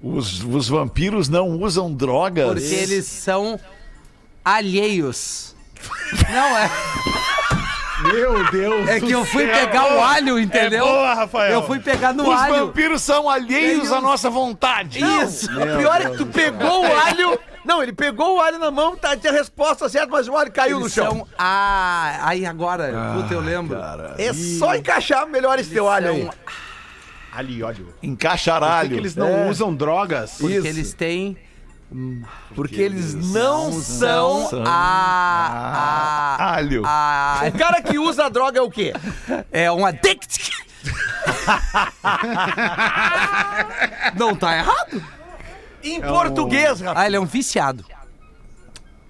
[0.03, 2.47] Os, os vampiros não usam drogas.
[2.47, 3.59] Porque eles são
[4.45, 5.56] alheios.
[6.31, 6.71] Não, é,
[8.13, 10.87] Meu Deus é que eu fui pegar o alho, entendeu?
[10.87, 11.53] É boa, Rafael.
[11.53, 12.67] Eu fui pegar no Os alho.
[12.67, 15.01] vampiros são alheios à nossa vontade.
[15.03, 15.47] Isso.
[15.51, 17.39] O pior é que tu pegou o alho.
[17.65, 20.53] Não, ele pegou o alho na mão, tá, tinha a resposta certa, mas o alho
[20.53, 21.11] caiu no Eles chão.
[21.11, 21.29] são.
[21.37, 23.77] Ah, aí agora, puta, eu lembro.
[24.19, 26.31] É só encaixar melhor esse teu alho aí.
[27.33, 27.93] Ali, óleo.
[28.01, 28.17] Por
[28.89, 29.49] que, eles não É.
[29.51, 30.37] usam drogas?
[30.39, 30.67] Porque Isso.
[30.67, 31.37] eles têm.
[32.55, 34.49] Porque eles não são.
[34.49, 36.37] São a.
[36.39, 36.83] a, Alho.
[36.85, 38.93] a O cara que usa droga é o quê?
[39.53, 40.51] é um addict.
[44.17, 45.03] Não tá errado.
[45.83, 46.99] Em português, rapaz.
[46.99, 47.85] Ah, ele é um viciado.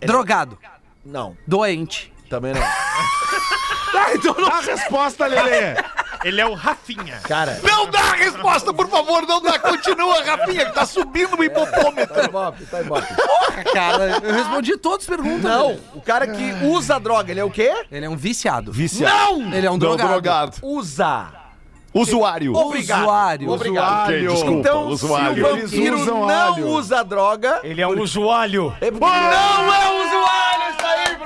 [0.01, 0.59] Drogado.
[1.05, 2.12] Não, Doente.
[2.29, 2.62] também não.
[4.53, 5.75] A resposta, Lelê!
[6.27, 7.21] Ele é o Rafinha.
[7.23, 9.61] Cara, Não dá a resposta, por favor, não dá.
[9.61, 12.12] Continua, Rafinha, que tá subindo o hipopômetro.
[12.15, 13.07] tá ibope, tá ibope.
[13.73, 15.45] Cara, eu respondi todas as perguntas.
[15.45, 15.81] Não, velho.
[15.95, 17.73] o cara que usa droga, ele é o quê?
[17.93, 18.73] Ele é um viciado.
[18.73, 19.41] Viciado.
[19.55, 20.09] Ele é um Não, drogado.
[20.11, 20.57] drogado.
[20.62, 21.29] Usa.
[21.95, 22.55] Usuário.
[22.55, 23.03] Obrigado.
[23.03, 23.51] Usuário.
[23.51, 24.03] Obrigado.
[24.09, 25.35] Ok, desculpa, Então, usuário.
[25.37, 26.67] se o vampiro não alho.
[26.67, 28.75] usa droga, Ele é um usuário.
[28.81, 30.45] é não é usuário.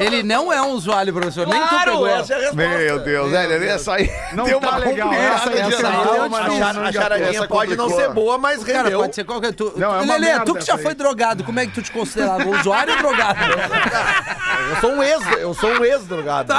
[0.00, 1.46] Ele não é um usuário, professor.
[1.46, 2.06] Nem tu Claro, pegou.
[2.08, 2.78] essa é a resposta.
[2.78, 6.12] Meu Deus, velho, essa aí Não deu tá uma legal, essa de essa aí anal,
[6.12, 9.00] deu mas A, charadinha essa pode não ser boa, mas Cara, rendeu.
[9.00, 9.52] pode ser qualquer.
[9.52, 9.72] Tu...
[9.76, 10.96] Não, é Lelê, tu que já essa foi aí.
[10.96, 12.44] drogado, como é que tu te considerava?
[12.48, 13.38] Usuário ou drogado?
[14.70, 16.52] Eu sou um ex, eu sou um ex-drogado.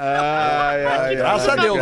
[0.00, 1.78] Ai, ai, Graças a Deus.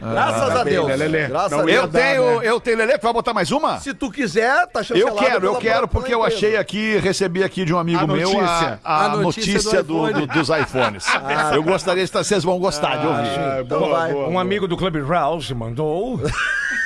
[0.00, 0.86] Graças a Deus.
[0.98, 1.26] Lelê?
[1.28, 1.76] Graças a Deus.
[1.82, 2.48] Eu tenho, né?
[2.48, 3.78] eu tenho, Lelê, tu vai botar mais uma?
[3.80, 5.16] Se tu quiser, tá Eu chancelado.
[5.18, 8.80] quero, eu quero, porque eu achei aqui, recebi aqui de um amigo A meu notícia.
[8.82, 10.26] a, a A notícia notícia, do do- iPhone.
[10.26, 11.06] do- dos iPhones.
[11.54, 13.38] eu gostaria de vocês vão gostar de ouvir.
[13.38, 14.12] Ah, Então boa, vai.
[14.12, 14.40] boa, Um boa.
[14.42, 16.20] amigo do Clube Rouse mandou.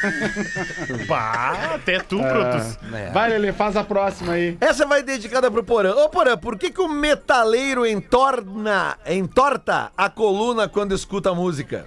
[1.06, 2.78] Pá, até tu, Brutus.
[3.12, 4.56] Vai, Lelê, faz a próxima aí.
[4.60, 5.94] Essa vai dedicada pro Porã.
[5.94, 11.86] Ô, Porã, por que, que o metaleiro entorna, entorta a coluna quando escuta música?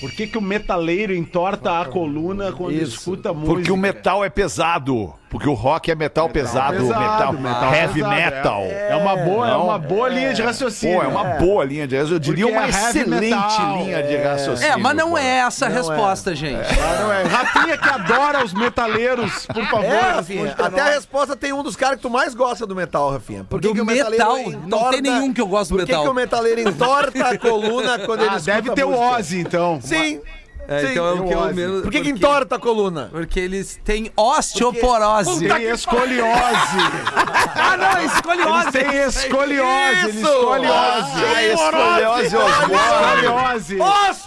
[0.00, 2.98] Por que, que o metaleiro entorta a coluna quando Isso.
[2.98, 3.52] escuta música?
[3.52, 5.12] Porque o metal é pesado.
[5.30, 8.62] Porque o rock é metal, pesado, pesado, metal, metal heavy pesado, metal.
[8.64, 10.98] É uma boa, é uma boa linha de raciocínio.
[11.00, 12.16] Pô, é uma boa linha de raciocínio.
[12.16, 13.76] Eu diria Porque uma é heavy excelente metal.
[13.78, 14.72] linha de raciocínio.
[14.72, 15.18] É, mas não pô.
[15.18, 16.66] é essa a Não resposta, gente.
[16.80, 17.22] Ah, não é.
[17.24, 19.84] Rafinha que adora os metaleiros, por favor.
[19.84, 20.40] É, Rafinha.
[20.46, 23.10] responde pra Até a resposta tem um dos caras que tu mais gosta do metal,
[23.10, 23.44] Rafinha.
[23.44, 24.10] Por que que o metal?
[24.10, 26.04] metaleiro Não tem nenhum que eu gosto do Por que metal.
[26.04, 28.98] que o metaleiro entorta a coluna quando ele Ah, escuta deve ter o?
[28.98, 29.78] Ozzy, então.
[29.82, 30.20] Sim.
[30.68, 31.80] É, então é o que eu menos.
[31.80, 33.08] Por que, que porque- entorta a coluna?
[33.10, 35.48] Porque eles têm osteoporose.
[35.48, 36.18] Tem escoliose.
[37.60, 38.78] Ah, não, escoliose.
[38.78, 40.04] Eles têm escoliose.
[40.04, 41.24] Eles escoliose.
[41.24, 42.36] Ah, escoliose.
[42.36, 43.80] Escoliose.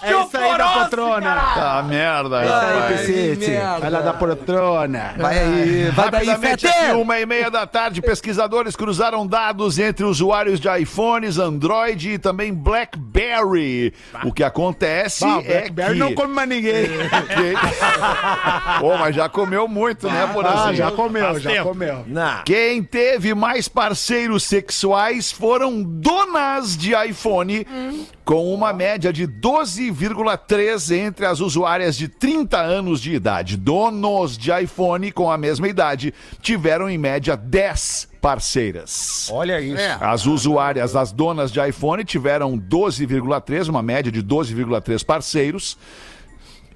[0.03, 1.35] É isso aí da patrona.
[1.35, 3.79] Tá merda, Ai, merda.
[3.79, 5.13] Vai lá da patrona.
[5.17, 6.67] Vai aí, vai daí, Rapidamente, Fete.
[6.67, 12.19] aqui, uma e meia da tarde, pesquisadores cruzaram dados entre usuários de iPhones, Android e
[12.19, 13.93] também BlackBerry.
[14.23, 15.99] O que acontece é Blackberry que...
[15.99, 16.87] não come mais ninguém.
[18.79, 22.03] Pô, mas já comeu muito, né, por Ah, já comeu, já comeu.
[22.07, 22.43] Não.
[22.43, 27.65] Quem teve mais parceiros sexuais foram donas de iPhone,
[28.25, 33.57] com uma média de 12,3 entre as usuárias de 30 anos de idade.
[33.57, 39.29] Donos de iPhone com a mesma idade tiveram em média 10 parceiras.
[39.31, 39.81] Olha isso.
[39.99, 45.77] As usuárias, as donas de iPhone tiveram 12,3, uma média de 12,3 parceiros.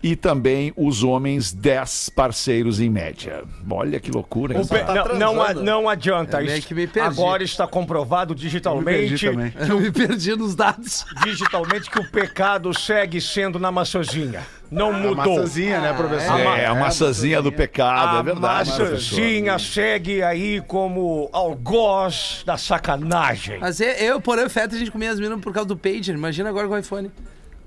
[0.08, 3.44] E também os homens, 10 parceiros em média.
[3.68, 6.38] Olha que loucura, pe- tá não, não, a- adianta.
[6.42, 7.08] Eu meio Isso que me perdi.
[7.10, 9.54] Agora está comprovado Me perdi digitalmente, também.
[9.68, 11.04] Eu me perdi nos dados.
[11.24, 14.46] digitalmente que o pecado segue sendo na maçozinha.
[14.70, 15.16] Não A mudou.
[15.38, 16.40] maçãzinha, né, professor?
[16.40, 18.94] É, a maçãzinha do pecado, A é verdade, professor.
[18.94, 23.58] maçãzinha segue aí como algoz da sacanagem.
[23.60, 26.14] Mas é, eu, porém, o Feta, a gente comia as minas por causa do pager.
[26.16, 27.12] Imagina agora com o iPhone.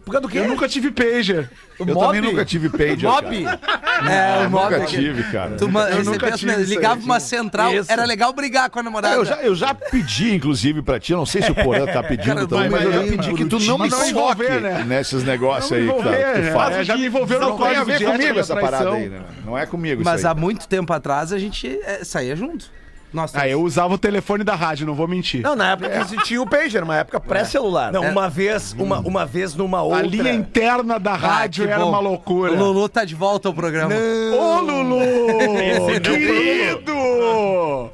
[0.08, 0.38] Por causa do quê?
[0.38, 1.50] Eu nunca tive pager.
[1.78, 3.44] Eu também nunca tive pager, Mob?
[3.44, 4.10] cara.
[4.10, 5.50] É, Eu nunca tive, cara.
[5.56, 7.92] Tu Eu nunca as tive aí, ligava uma central, Isso.
[7.92, 9.14] era legal brigar com a namorada.
[9.14, 12.02] Eu já, eu já pedi, inclusive, pra ti, eu não sei se o Porã tá
[12.02, 14.84] pedindo Cara, também, mas eu já pedi que tu não me Mas envolver, né?
[14.86, 16.08] nesses negócios aí que, tá, tu
[16.40, 16.52] né?
[16.52, 16.76] faz.
[16.76, 19.20] É, já me envolveu no Não tem a ver comigo essa parada aí, né?
[19.44, 22.70] Não é comigo Mas há muito tempo atrás a gente é, saía junto.
[23.12, 25.40] Nossa, Ah, eu usava o telefone da rádio, não vou mentir.
[25.42, 27.92] Não, na época que se tinha o pager, uma época pré-celular.
[27.92, 30.00] Não, uma vez, uma, uma vez numa outra.
[30.00, 31.88] A linha interna da rádio que era bom.
[31.90, 32.52] uma loucura.
[32.52, 33.94] O Lulu tá de volta ao programa.
[33.94, 35.00] Ô, Lulu!
[35.60, 37.90] Esse não Querido!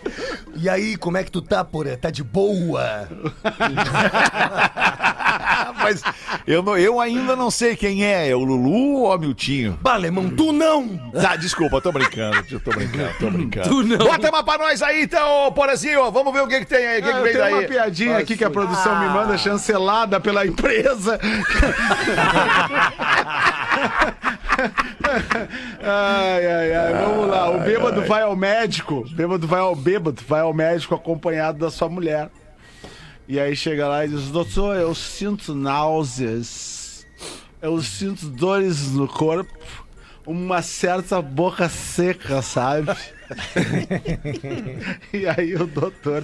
[0.56, 1.96] E aí, como é que tu tá, porra?
[1.96, 3.08] Tá de boa?
[5.76, 6.02] Mas
[6.46, 9.78] eu, não- eu ainda não sei quem é, é o Lulu ou o Miltinho?
[9.82, 10.96] Balemão, tu não!
[11.12, 13.68] Tá, desculpa, tô brincando, eu tô brincando, tô brincando.
[13.68, 13.98] Tu não.
[13.98, 17.00] Bota uma pra nós aí, então, ô, Porazinho, vamos ver o que que tem aí,
[17.00, 17.52] o que Ah, que eu vem daí.
[17.54, 21.18] uma piadinha aqui que a produção me manda chancelada pela empresa.
[25.82, 27.50] ai, ai, ai, vamos lá.
[27.50, 29.04] O bêbado vai ao médico.
[29.06, 32.28] O bêbado vai ao bêbado, vai ao médico acompanhado da sua mulher.
[33.26, 37.06] E aí chega lá e diz: Doutor, eu sinto náuseas,
[37.62, 39.58] eu sinto dores no corpo,
[40.26, 42.94] uma certa boca seca, sabe?
[45.12, 46.22] e aí o doutor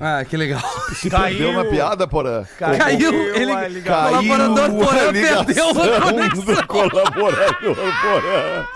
[0.00, 0.62] Ah, que legal.
[1.02, 2.42] Perdeu uma piada, Porã?
[2.58, 4.08] Caiu, ele, ligação.
[4.10, 6.44] colaborador Caiu a Porã perdeu a conexão.
[6.44, 8.66] do colaborador Porã.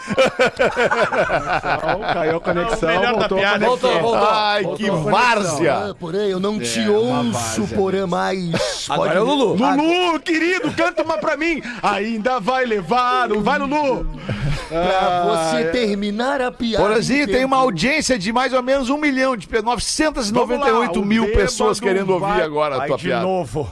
[2.13, 4.29] Caiu a conexão, da voltou a piada é que- Voltou, voltou.
[4.29, 5.97] Ai, que várzea.
[5.99, 8.87] porém, eu não te ouço, porém, mais.
[8.89, 9.55] Agora é o Lulu.
[9.57, 11.63] Lulu, querido, canta uma pra mim.
[11.83, 14.07] Ainda vai levar, um- vai Lulu.
[14.69, 16.83] Pra você terminar a piada.
[16.85, 21.01] Porazinho, tem uma audiência de mais ou menos um milhão de pessoas, 998 Vamos lá,
[21.03, 23.23] o mil pessoas querendo ouvir agora a tua de piada.
[23.23, 23.71] novo.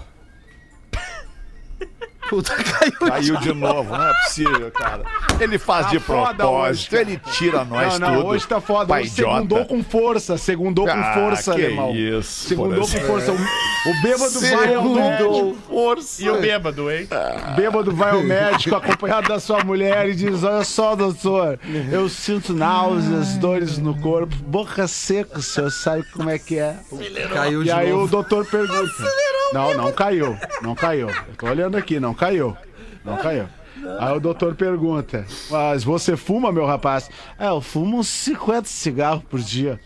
[2.32, 2.92] Puta, caiu.
[3.12, 5.02] Caiu de novo, não é possível, cara.
[5.38, 8.26] Ele faz Tá de propósito, hoje, ele tira nós não, não, tudo.
[8.28, 8.86] hoje tá foda.
[8.86, 9.64] Pai Hoje segundou idiota.
[9.66, 11.94] com força, segundou Ah, com força, que alemão.
[11.94, 13.32] isso, Segundou com força.
[13.32, 15.56] O, o bêbado vai ao médico.
[15.68, 16.22] força.
[16.24, 17.08] E o bêbado, hein?
[17.48, 21.58] O bêbado vai ao médico acompanhado da sua mulher e diz: Olha só, doutor,
[21.90, 26.76] eu sinto náuseas, dores no corpo, boca seca, o senhor sabe como é que é.
[27.34, 28.08] Caiu E de aí o novo.
[28.08, 28.90] doutor pergunta.
[29.52, 30.34] Não, não caiu.
[30.62, 31.08] Não caiu.
[31.10, 32.21] Eu tô olhando aqui, não caiu.
[33.04, 33.48] Não caiu.
[33.98, 37.10] Aí o doutor pergunta: Mas você fuma, meu rapaz?
[37.36, 39.80] É, eu fumo uns 50 cigarros por dia.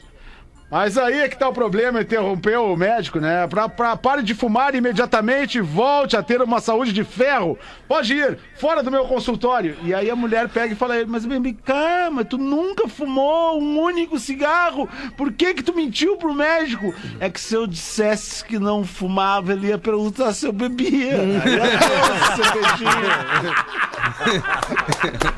[0.68, 3.46] Mas aí é que tá o problema, interrompeu o médico, né?
[3.46, 7.56] Pra, pra, pare de fumar imediatamente e volte a ter uma saúde de ferro.
[7.86, 9.76] Pode ir, fora do meu consultório.
[9.84, 13.60] E aí a mulher pega e fala a ele, mas bem, calma, tu nunca fumou
[13.60, 14.88] um único cigarro.
[15.16, 16.92] Por que que tu mentiu pro médico?
[17.20, 21.14] É que se eu dissesse que não fumava, ele ia perguntar se eu bebia.
[21.44, 22.50] Aí ela deu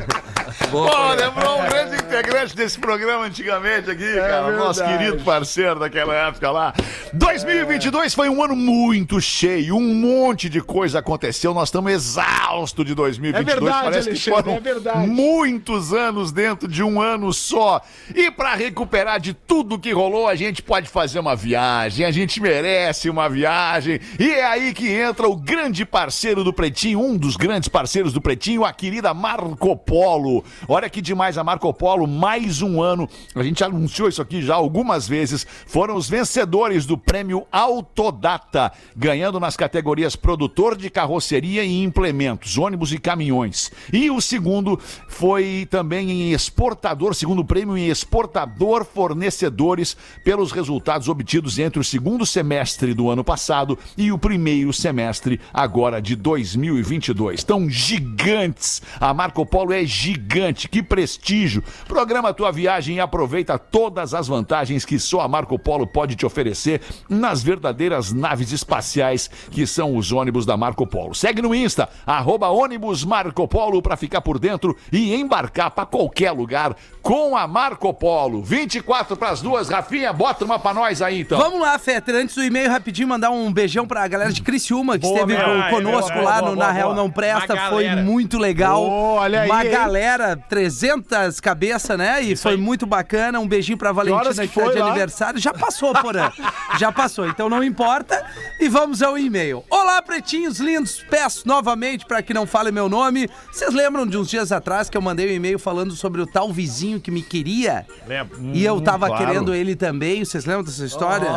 [0.02, 0.90] uma cervejinha.
[0.90, 4.52] Pô, lembrou um grande integrante desse programa antigamente aqui, cara.
[4.56, 6.74] Nosso querido parceiro daquela época lá.
[7.12, 11.54] 2022 foi um ano muito cheio, um monte de coisa aconteceu.
[11.54, 13.48] Nós estamos exaustos de 2022.
[13.48, 15.06] É verdade, Parece que Alexandre, foram é verdade.
[15.06, 17.80] muitos anos dentro de um ano só.
[18.14, 22.04] E pra recuperar de tudo que rolou, a gente pode fazer uma viagem.
[22.04, 24.00] A gente merece uma viagem.
[24.18, 28.20] E é aí que entra o grande parceiro do Pretinho, um dos grandes parceiros do
[28.20, 30.37] Pretinho, a querida Marco Polo.
[30.68, 33.08] Olha que demais a Marco Polo, mais um ano.
[33.34, 35.46] A gente anunciou isso aqui já algumas vezes.
[35.66, 42.92] Foram os vencedores do prêmio Autodata, ganhando nas categorias produtor de carroceria e implementos, ônibus
[42.92, 43.70] e caminhões.
[43.92, 51.58] E o segundo foi também em exportador, segundo prêmio em exportador fornecedores, pelos resultados obtidos
[51.58, 57.40] entre o segundo semestre do ano passado e o primeiro semestre agora de 2022.
[57.40, 58.82] Estão gigantes.
[59.00, 60.27] A Marco Polo é gigante.
[60.68, 61.62] Que prestígio.
[61.86, 66.14] Programa a tua viagem e aproveita todas as vantagens que só a Marco Polo pode
[66.16, 71.14] te oferecer nas verdadeiras naves espaciais que são os ônibus da Marco Polo.
[71.14, 76.32] Segue no Insta, arroba ônibus Marco Polo para ficar por dentro e embarcar para qualquer
[76.32, 78.42] lugar com a Marco Polo.
[78.42, 79.68] 24 para as duas.
[79.68, 81.38] Rafinha, bota uma para nós aí então.
[81.38, 82.14] Vamos lá, Fetter.
[82.14, 85.46] Antes do e-mail, rapidinho, mandar um beijão pra galera de Criciúma, que Boa, esteve meu.
[85.62, 87.02] Ai, conosco boa, lá boa, no boa, Na Real boa.
[87.02, 87.56] Não Presta.
[87.70, 88.02] Foi galera.
[88.02, 88.82] muito legal.
[88.82, 89.70] Oh, olha aí, Uma hein?
[90.18, 92.20] Galera, 300 cabeças, né?
[92.22, 92.58] E foi aí.
[92.58, 93.38] muito bacana.
[93.38, 94.86] Um beijinho pra Valentina que que tá foi de lá?
[94.88, 95.40] aniversário.
[95.40, 96.30] Já passou, Porã.
[96.78, 98.24] Já passou, então não importa.
[98.60, 99.64] E vamos ao e-mail.
[99.70, 101.04] Olá, pretinhos lindos.
[101.08, 103.28] Peço novamente pra que não fale meu nome.
[103.50, 106.52] Vocês lembram de uns dias atrás que eu mandei um e-mail falando sobre o tal
[106.52, 107.86] vizinho que me queria?
[108.06, 108.38] Lembra?
[108.52, 109.24] E eu tava claro.
[109.24, 110.24] querendo ele também.
[110.24, 111.28] Vocês lembram dessa história?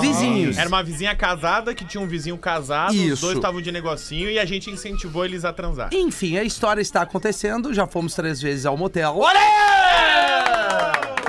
[0.00, 0.56] Vizinhos.
[0.56, 3.22] Era uma vizinha casada que tinha um vizinho casado, os Isso.
[3.22, 5.90] dois estavam de negocinho e a gente incentivou eles a transar.
[5.92, 7.72] Enfim, a história está acontecendo.
[7.72, 9.20] Já fomos três vezes ao motel.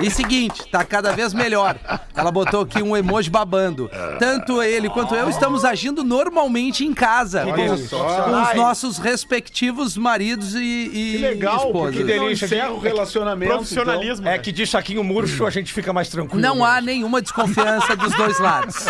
[0.04, 1.76] E seguinte, tá cada vez melhor.
[2.14, 3.90] Ela botou aqui um emoji babando.
[4.18, 7.44] Tanto ele quanto eu estamos agindo normalmente em casa.
[7.44, 11.96] Com, com os nossos respectivos maridos e, e Que legal, esposas.
[11.96, 12.44] Que delícia.
[12.46, 13.52] encerra o relacionamento.
[13.52, 14.26] Profissionalismo.
[14.28, 14.38] É né?
[14.38, 16.40] que de saquinho murcho a gente fica mais tranquilo.
[16.40, 16.86] Não há mesmo.
[16.86, 18.86] nenhuma desconfiança dos dois lados.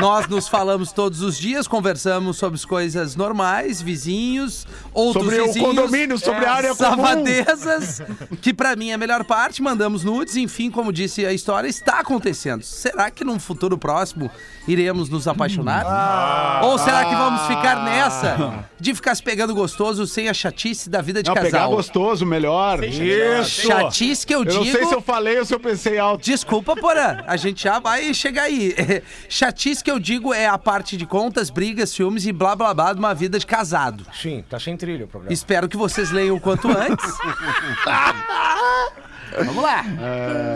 [0.00, 5.46] Nós nos falamos todos os dias, conversamos sobre as coisas normais, vizinhos, outros Sobre o
[5.46, 6.90] vizinhos, condomínio, sobre a área comum.
[6.90, 8.02] safadezas,
[8.40, 12.00] que pra mim é a melhor parte, mandamos nudes, enfim, como disse a história, está
[12.00, 12.62] acontecendo.
[12.62, 14.30] Será que num futuro próximo
[14.66, 15.84] iremos nos apaixonar?
[15.86, 16.60] Ah.
[16.64, 21.00] Ou será que vamos ficar nessa de ficar se pegando gostoso sem a chatice da
[21.00, 21.70] vida de Não, pegar casal?
[21.70, 22.82] gostoso, melhor.
[22.84, 23.66] Isso.
[23.66, 24.64] Chatice que eu, Eu digo...
[24.64, 26.24] não sei se eu falei ou se eu pensei alto.
[26.24, 27.22] Desculpa, Porã.
[27.26, 28.74] A gente já vai chegar aí.
[29.28, 32.92] Chatice que eu digo é a parte de contas, brigas, ciúmes e blá blá blá
[32.92, 34.04] de uma vida de casado.
[34.12, 35.32] Sim, tá sem trilha o programa.
[35.32, 37.12] Espero que vocês leiam o quanto antes.
[39.38, 39.84] Vamos lá.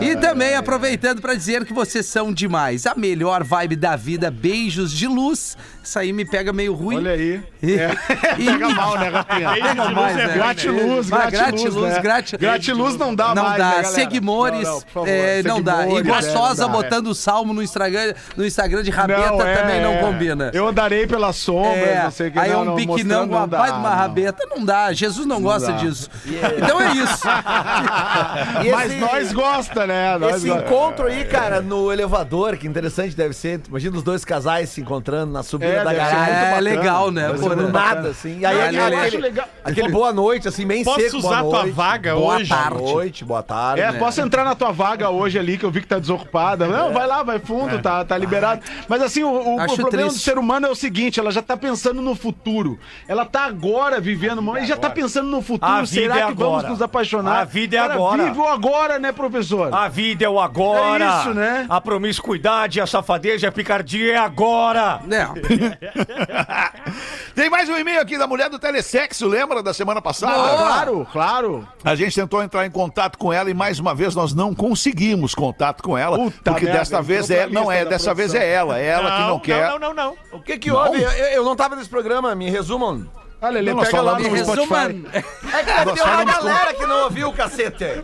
[0.01, 2.85] E também aproveitando pra dizer que vocês são demais.
[2.85, 4.29] A melhor vibe da vida.
[4.29, 5.57] Beijos de luz.
[5.83, 6.97] Isso aí me pega meio ruim.
[6.97, 7.41] Olha aí.
[7.63, 7.91] E- É.
[8.37, 9.49] e- Pega mal, né, Rafinha?
[9.51, 10.27] Beijo de luz mais, é né?
[10.27, 10.33] né?
[10.33, 11.99] Gratiluz, Vai, gratiluz, gratiluz, né?
[12.01, 13.69] grati- Gratiluz não dá não mais, dá.
[13.77, 13.83] né?
[13.85, 15.07] Seguimores, Não, não, por favor.
[15.09, 15.73] é, não dá.
[15.87, 19.81] E Seguimores, gostosa é, botando salmo no Instagram, no Instagram de rabeta Não, é, também
[19.81, 19.97] não é.
[19.97, 20.51] combina.
[20.53, 22.39] Eu andarei pelas sombras, É, não sei o que.
[22.39, 24.91] aí é um não, biquinão com dá, baita de uma rabeta, não dá.
[24.93, 25.77] Jesus não, gosta dá.
[25.77, 26.09] disso.
[26.57, 27.27] Então é isso.
[28.67, 30.17] E Mas esse- nós gosta, né?
[30.17, 30.63] Nós Esse gosta.
[30.65, 33.61] encontro aí, cara, no elevador, que interessante deve ser.
[33.67, 36.57] Imagina os dois casais se encontrando na subida É, da garagem.
[36.57, 37.29] É legal, né?
[37.39, 37.69] Pô, do né?
[37.71, 38.39] nada, assim.
[38.39, 39.47] E aí Vale, aquele, eu acho aquele, legal.
[39.63, 41.17] aquele boa noite, assim, bem Posso seco.
[41.17, 41.75] usar boa tua noite.
[41.75, 42.49] vaga boa hoje?
[42.49, 42.77] Tarde.
[42.77, 43.81] Boa noite, boa tarde.
[43.81, 43.99] É, né?
[43.99, 46.67] posso entrar na tua vaga hoje ali, que eu vi que tá desocupada.
[46.67, 48.61] Não, vai lá, vai fundo, tá, tá liberado.
[48.87, 50.13] Mas assim, o, o- o problema triste.
[50.15, 52.79] do ser humano é o seguinte, ela já tá pensando no futuro.
[53.07, 55.71] Ela tá agora vivendo, e já tá pensando no futuro.
[55.71, 57.41] A vida Será é que vamos nos apaixonar?
[57.41, 58.23] A vida é Cara, agora.
[58.25, 59.73] Vive o agora, né, professor?
[59.73, 61.05] A vida é o agora.
[61.05, 61.65] É isso, né?
[61.69, 64.99] A promiscuidade, a safadeza e a picardia é agora.
[65.05, 65.35] Não.
[67.35, 70.33] Tem mais um e-mail aqui da mulher do telesexo, lembra da semana passada?
[70.33, 71.67] Claro, claro.
[71.83, 75.35] A gente tentou entrar em contato com ela e mais uma vez nós não conseguimos
[75.35, 76.17] contato com ela.
[76.17, 77.45] Puta porque merda, desta vez é.
[77.47, 78.49] Não é, dessa vez produção.
[78.49, 78.79] é ela.
[78.79, 79.69] É ela que não quer.
[79.69, 80.17] Não, não, não.
[80.31, 81.01] O que que houve?
[81.01, 83.07] Eu, eu não tava nesse programa, me resumam.
[83.39, 85.05] Olha, ele Não, nós pega lá no Me Spotify.
[85.13, 85.21] É
[85.63, 88.03] que deve Nós ter uma falamos com- galera que não ouviu o cacete.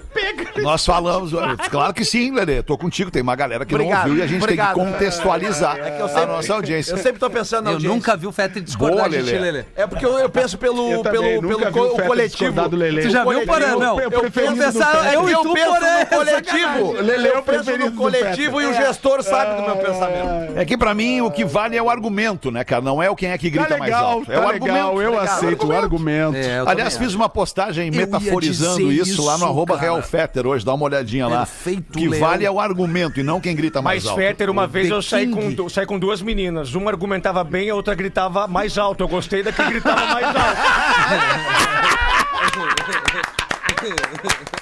[0.61, 1.31] Nós falamos.
[1.71, 2.61] Claro que sim, Lelê.
[2.61, 3.09] Tô contigo.
[3.09, 4.75] Tem uma galera que Obrigado, não ouviu e a gente obrigado.
[4.75, 6.91] tem que contextualizar É que eu a sempre- nossa audiência.
[6.91, 7.95] Eu sempre tô pensando na Eu audiência.
[7.95, 9.39] nunca vi o Fetter discordar Boa, de ti, Lelê.
[9.39, 9.65] Lelê.
[9.75, 12.69] É porque eu, eu penso pelo, Eu pelo, pelo o co- o coletivo.
[12.69, 13.01] do Lelê.
[13.01, 13.85] Tu já O viu, coletivo, Porã?
[13.85, 13.99] Não.
[13.99, 15.99] eu Eu eu e eu penso Porã.
[15.99, 16.91] no coletivo.
[17.01, 20.57] Lelê é o eu penso no coletivo e o gestor sabe do meu pensamento.
[20.59, 22.81] É que pra mim o que vale é o argumento, né, cara?
[22.83, 24.31] Não é o quem é que grita Tá mais legal, alto.
[24.31, 24.89] É tá o legal.
[24.99, 25.22] argumento.
[25.25, 26.35] Eu aceito o argumento.
[26.35, 29.77] É, Aliás, fiz uma postagem metaforizando dizer isso, lá no isso, arroba.
[29.77, 31.39] Real Fetter hoje, dá uma olhadinha lá.
[31.39, 32.19] Perfeito, que Leão.
[32.21, 34.21] vale é o argumento e não quem grita mais Mas, alto.
[34.21, 36.73] Fetter, uma O vez eu saí com, saí com duas meninas.
[36.75, 39.03] Uma argumentava bem, a outra gritava mais alto.
[39.03, 40.61] Eu gostei da que gritava mais alto.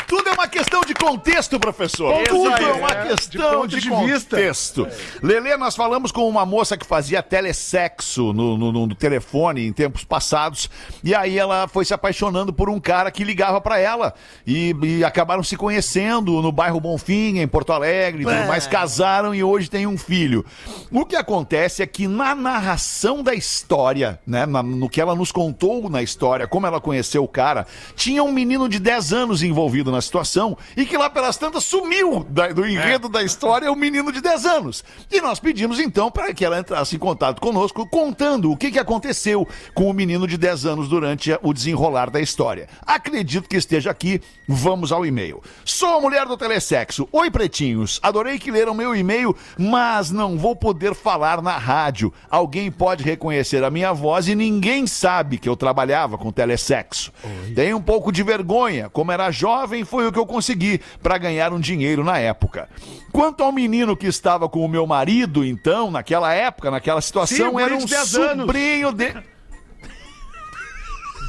[0.07, 2.15] Tudo é uma questão de contexto, professor.
[2.23, 3.09] Isso Tudo aí, é uma é.
[3.09, 4.87] questão De de, de contexto.
[5.23, 10.05] Lelê, nós falamos com uma moça que fazia telesexo no, no- no telefone em tempos
[10.05, 10.69] passados.
[11.03, 14.15] E aí ela foi se apaixonando por um cara que ligava pra ela.
[14.47, 18.67] E, e acabaram se conhecendo no bairro Bonfim, em Porto Alegre, tudo mais.
[18.67, 20.45] Casaram e hoje tem um filho.
[20.91, 25.33] O que acontece é que na narração da história, né, na- no que ela nos
[25.33, 27.67] contou na história, como ela conheceu o cara,
[27.97, 32.25] tinha um menino de 10 anos envolvido na situação e que lá pelas tantas sumiu
[32.29, 34.85] da- do enredo da história o menino de 10 anos.
[35.11, 38.79] E nós pedimos então para que ela entrasse em contato conosco contando o que, que
[38.79, 42.69] aconteceu com o menino de 10 anos durante o desenrolar da história.
[42.87, 44.21] Acredito que esteja aqui,
[44.53, 45.43] vamos ao e-mail.
[45.65, 47.09] Sou a mulher do telesexo.
[47.11, 47.99] Oi, pretinhos.
[48.03, 52.13] Adorei que leram meu e-mail, mas não vou poder falar na rádio.
[52.31, 57.13] Alguém pode reconhecer a minha voz e ninguém sabe que eu trabalhava com telesexo.
[57.55, 58.89] Tenho um pouco de vergonha.
[58.89, 62.69] Como era jovem, foi o que eu consegui para ganhar um dinheiro na época.
[63.11, 67.55] Quanto ao menino que estava com o meu marido, então, naquela época, naquela situação, Sim,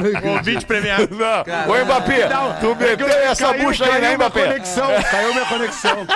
[0.10, 0.22] porra.
[0.22, 1.10] Convite premiado.
[1.12, 1.74] Não.
[1.74, 2.28] Ô, Mbappé,
[2.60, 4.45] tu meteu essa bucha aí, caiu né, minha Mbappé?
[4.47, 6.08] conexão, caiu minha conexão.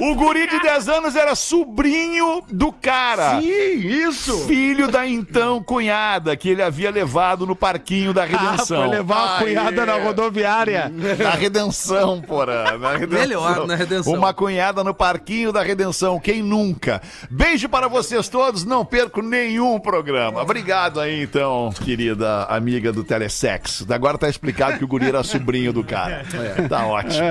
[0.00, 3.40] O guri de 10 anos era sobrinho do cara.
[3.40, 4.46] Sim, isso.
[4.46, 8.80] Filho da então cunhada que ele havia levado no parquinho da Ah, redenção.
[8.82, 9.44] foi levar uma Aê.
[9.44, 10.90] cunhada na rodoviária.
[11.18, 12.76] Na redenção, porra.
[12.78, 13.18] Na redenção.
[13.20, 14.14] Melhor, na redenção.
[14.14, 16.18] Uma cunhada no parquinho da redenção.
[16.20, 16.69] Quem nunca?
[17.30, 18.64] Beijo para vocês todos.
[18.64, 20.42] Não perco nenhum programa.
[20.42, 23.84] Obrigado aí, então, querida amiga do Telesex.
[23.90, 26.24] Agora tá explicado que o guri era sobrinho do cara.
[26.68, 27.26] Tá ótimo.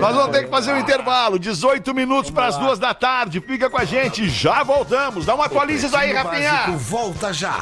[0.00, 1.38] Nós vamos ter que fazer um intervalo.
[1.38, 3.40] 18 minutos para as duas da tarde.
[3.40, 4.28] Fica com a gente.
[4.28, 5.26] Já voltamos.
[5.26, 6.76] Dá uma atualizes aí, Rafinha.
[6.76, 7.58] Volta já.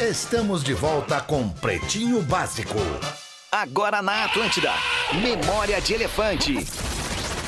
[0.00, 2.78] Estamos de volta com Pretinho Básico.
[3.50, 4.70] Agora na Atlântida.
[5.22, 6.66] Memória de Elefante.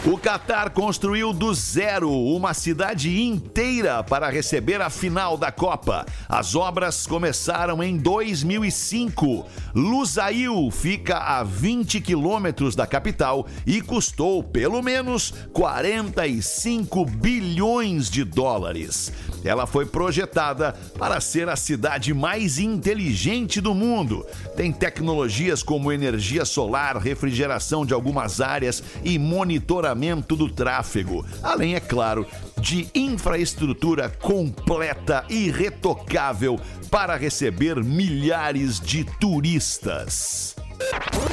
[0.02, 6.06] O Catar construiu do zero uma cidade inteira para receber a final da Copa.
[6.26, 9.46] As obras começaram em 2005.
[9.74, 19.12] Lusail fica a 20 quilômetros da capital e custou pelo menos 45 bilhões de dólares.
[19.44, 24.26] Ela foi projetada para ser a cidade mais inteligente do mundo.
[24.56, 31.24] Tem tecnologias como energia solar, refrigeração de algumas áreas e monitoramento do tráfego.
[31.42, 32.26] Além, é claro,
[32.60, 36.60] de infraestrutura completa e retocável
[36.90, 40.59] para receber milhares de turistas.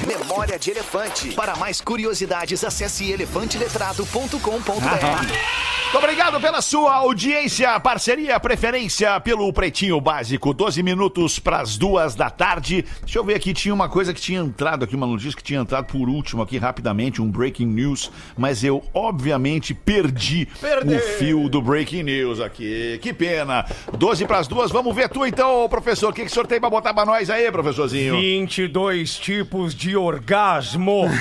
[0.06, 1.32] Memória de Elefante.
[1.32, 5.68] Para mais curiosidades, acesse elefanteletrado.com.br.
[5.88, 10.54] Muito obrigado pela sua audiência, parceria, preferência pelo Pretinho Básico.
[10.54, 12.84] 12 minutos para as duas da tarde.
[13.02, 15.62] Deixa eu ver aqui, tinha uma coisa que tinha entrado aqui, uma notícia que tinha
[15.62, 21.62] entrado por último aqui rapidamente, um breaking news, mas eu obviamente perdi o fio do
[21.62, 23.00] breaking news aqui.
[23.02, 23.66] Que pena.
[23.98, 26.10] 12 para as duas, vamos ver tu então, professor.
[26.10, 28.18] O que, que o senhor tem para botar para nós aí, professorzinho?
[28.18, 31.05] 22 tipos de orgasmo.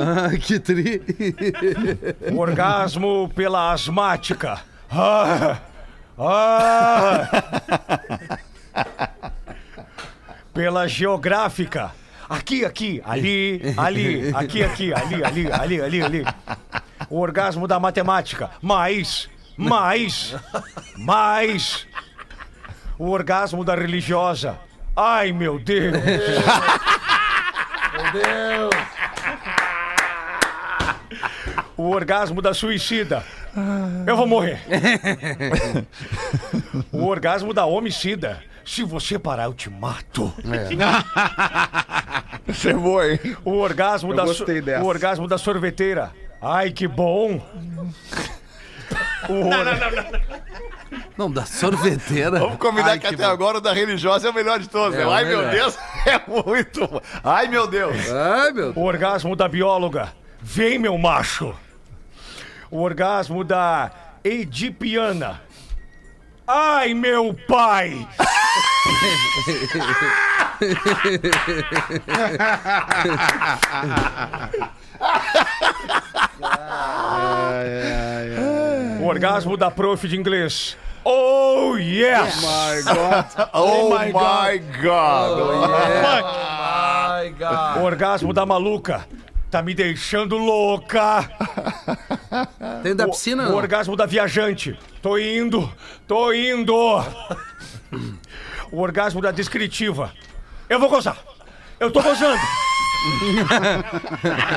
[0.00, 1.02] Ah, que tri.
[2.36, 4.60] Orgasmo pela asmática.
[4.90, 5.58] Ah,
[6.18, 7.28] ah.
[10.52, 11.92] Pela geográfica.
[12.28, 16.24] Aqui, aqui, ali, ali, aqui, aqui, ali, ali, ali, ali, ali.
[17.08, 18.50] O orgasmo da matemática.
[18.60, 20.34] Mais, mais,
[20.96, 21.86] mais.
[22.98, 24.58] O orgasmo da religiosa.
[25.00, 25.94] Ai, meu Deus.
[31.76, 33.24] O orgasmo da suicida.
[34.06, 34.60] Eu vou morrer.
[36.92, 38.42] o orgasmo da homicida.
[38.64, 40.32] Se você parar, eu te mato.
[42.46, 43.36] Você foi.
[43.44, 44.82] O orgasmo da so- gostei dessa.
[44.82, 46.10] o orgasmo da sorveteira.
[46.42, 47.40] Ai, que bom.
[49.28, 49.64] O or- Não,
[51.26, 52.38] da sorveteira.
[52.38, 53.30] Vamos combinar Ai, que, até bom.
[53.32, 54.96] agora o da religiosa é o melhor de todos.
[54.96, 55.12] É né?
[55.12, 55.50] Ai, meu.
[55.50, 57.02] Deus, é muito.
[57.24, 57.96] Ai, meu Deus.
[58.10, 60.12] Ai, meu o orgasmo da bióloga.
[60.40, 61.52] Vem, meu macho.
[62.70, 63.90] O orgasmo da
[64.22, 65.42] edipiana.
[66.46, 68.06] Ai, meu pai.
[79.00, 80.76] O orgasmo da prof de inglês.
[81.10, 82.44] Oh, yes!
[83.54, 85.62] Oh, my God.
[86.60, 87.78] Ai, God.
[87.78, 89.08] O orgasmo da maluca.
[89.50, 91.26] Tá me deixando louca.
[92.82, 93.44] Tem da piscina?
[93.44, 93.56] O não?
[93.56, 94.78] orgasmo da viajante.
[95.00, 95.72] Tô indo,
[96.06, 96.74] tô indo.
[98.70, 100.12] O orgasmo da descritiva.
[100.68, 101.16] Eu vou gozar.
[101.80, 102.38] Eu tô gozando.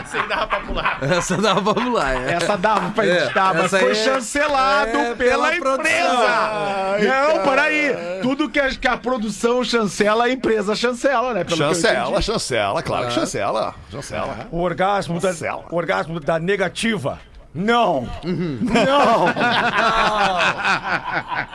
[0.07, 0.97] Sem dar pra pular.
[1.01, 2.33] Essa dava pra pular, é.
[2.33, 6.97] Essa dava pra É, editar, mas essa foi é- chancelado é pela, pela empresa.
[7.07, 7.95] Não, peraí.
[8.21, 11.43] Tudo que a, que a produção chancela, a empresa chancela, né?
[11.43, 13.75] Pelo Chancela, chancela, claro que chancela.
[13.91, 14.47] Chancela.
[14.51, 15.63] O orgasmo da, Marcela.
[15.69, 17.19] o orgasmo da negativa.
[17.53, 18.07] Não.
[18.23, 19.25] Não.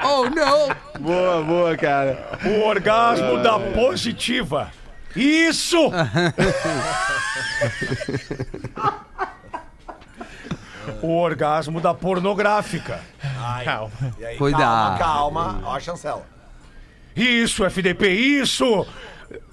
[0.04, 0.68] Oh, não!
[1.00, 2.18] Boa, boa, cara.
[2.44, 4.68] O orgasmo da positiva.
[5.16, 5.90] Isso!
[11.02, 13.00] o orgasmo da pornográfica.
[13.64, 13.90] Calma.
[14.38, 14.98] Cuidado.
[14.98, 16.24] Calma, ó a chancela.
[17.14, 18.86] Isso, FDP, isso!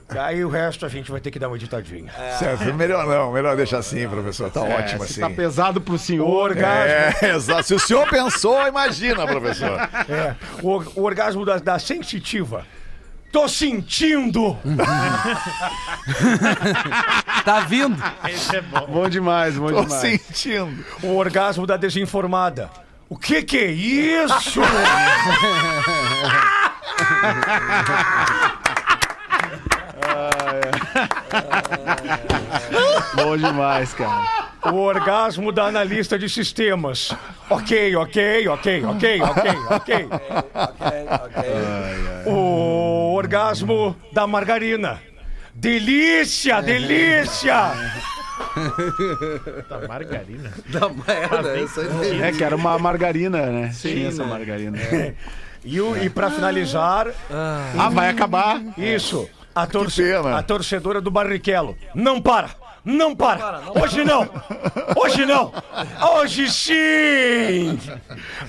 [0.10, 2.12] Aí o resto a gente vai ter que dar uma editadinha.
[2.38, 4.52] Certo, melhor não, melhor deixar assim, professor.
[4.52, 5.22] Tá ótimo Se assim.
[5.22, 6.28] tá pesado pro O senhor.
[6.28, 7.64] orgasmo, É, exato.
[7.64, 9.80] Se o senhor pensou, imagina, professor.
[10.10, 12.64] é, o, o orgasmo da, da sensitiva.
[13.34, 14.58] Tô sentindo!
[17.44, 18.02] Tá vindo?
[18.30, 18.86] Esse é bom.
[18.88, 20.02] Bom demais, bom Tô demais.
[20.02, 20.86] sentindo.
[21.02, 22.70] O orgasmo da desinformada.
[23.10, 24.62] O que que é isso?
[33.16, 34.24] Bom demais, cara.
[34.72, 37.14] O orgasmo da analista de sistemas.
[37.50, 40.08] Ok, ok, ok, ok, ok, ok.
[42.26, 45.00] O orgasmo da margarina.
[45.54, 47.72] Delícia, delícia!
[49.70, 50.52] Tá margarina.
[50.68, 52.22] Da merda, essa aí.
[52.22, 53.72] É que era uma margarina, né?
[53.80, 54.78] Tinha essa margarina.
[55.64, 58.60] E, o, e pra finalizar, Ah, vai acabar.
[58.78, 59.30] isso.
[59.56, 61.78] A, torce- a torcedora do Barrichello.
[61.94, 62.50] Não para!
[62.86, 63.62] Não para!
[63.82, 64.28] Hoje não!
[64.98, 65.54] Hoje não!
[66.18, 67.80] Hoje sim!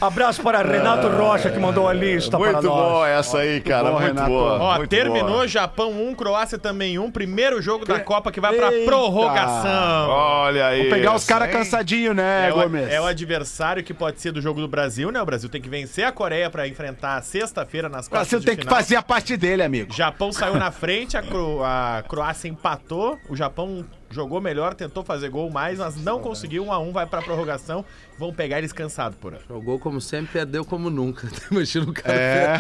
[0.00, 2.74] Abraço para Renato Rocha que mandou a lista para Muito nós.
[2.76, 3.84] boa essa aí, cara.
[3.84, 4.28] bom, muito Renato.
[4.28, 4.58] boa.
[4.58, 5.46] Ó, muito terminou boa.
[5.48, 7.12] Japão 1, Croácia também 1.
[7.12, 8.84] Primeiro jogo da Copa que vai pra Eita.
[8.86, 10.08] prorrogação.
[10.10, 10.80] Olha aí.
[10.82, 12.90] Vou pegar os caras cansadinhos, né, É o, Gomes?
[12.90, 15.22] é o adversário que pode ser do jogo do Brasil, né?
[15.22, 18.46] O Brasil tem que vencer a Coreia pra enfrentar sexta-feira nas O quartas Brasil de
[18.46, 19.94] tem que fazer a parte dele, amigo.
[19.94, 25.28] Japão saiu na frente, a, Cro- a Croácia empatou, o Japão jogou melhor, tentou fazer
[25.28, 26.64] gol mais, mas não conseguiu.
[26.64, 27.84] Um a um vai pra prorrogação.
[28.16, 29.40] Vão pegar eles cansados por aí.
[29.48, 31.28] Jogou como sempre, perdeu como nunca.
[31.50, 32.58] Imagina o cara É.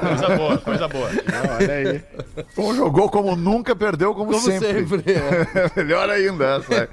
[0.00, 1.10] Coisa boa, coisa boa.
[1.60, 2.02] Olha aí.
[2.74, 4.88] Jogou como nunca, perdeu como, Como sempre.
[4.88, 5.04] sempre.
[5.12, 5.70] é.
[5.76, 6.88] Melhor ainda essa.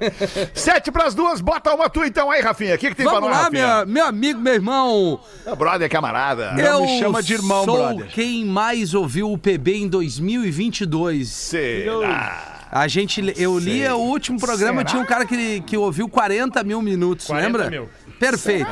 [0.54, 2.74] Sete pras duas, bota uma tu então aí, Rafinha.
[2.74, 3.66] O que, que tem Vamos pra nós, lá, Rafinha?
[3.66, 5.20] minha, meu amigo, meu irmão.
[5.46, 6.54] Meu brother, camarada.
[6.58, 8.12] Eu me chama de irmão, sou brother.
[8.12, 11.28] quem mais ouviu o PB em 2022.
[11.28, 12.55] Será?
[12.70, 16.82] A gente, eu li o último programa, tinha um cara que, que ouviu 40 mil
[16.82, 17.70] minutos, 40 lembra?
[17.70, 17.88] mil.
[18.18, 18.70] Perfeito.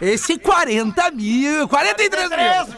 [0.00, 2.30] Esse 40 mil, 43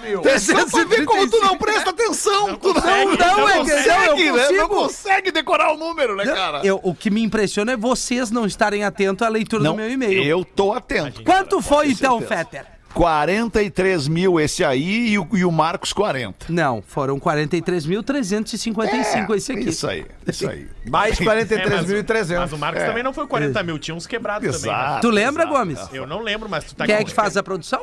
[0.02, 0.20] mil.
[0.20, 2.56] Atenção pra ver como tu não presta atenção.
[2.56, 4.42] tu Não, não, é que não, consegue, eu né?
[4.42, 4.68] Não consigo.
[4.68, 6.62] consegue decorar o número, né, cara?
[6.64, 10.22] Eu- o que me impressiona é vocês não estarem atentos à leitura do meu e-mail.
[10.24, 11.22] Eu tô atento.
[11.22, 12.18] Quanto foi então.
[12.22, 12.64] Fetter?
[12.94, 16.46] 43 mil esse aí e o, e o Marcos 40.
[16.48, 19.68] Não, foram 43.355 esse aqui.
[19.68, 20.66] Isso aí, isso aí.
[20.88, 22.38] Mais É, mas, o- 43.300.
[22.38, 24.76] mas o Marcos também não foi 40 mil, tinha uns quebrados também.
[24.76, 24.98] né?
[25.00, 25.58] Tu lembra, exato.
[25.58, 25.78] Gomes?
[25.92, 27.80] Eu não lembro, mas tu tá Quem é que faz a produção?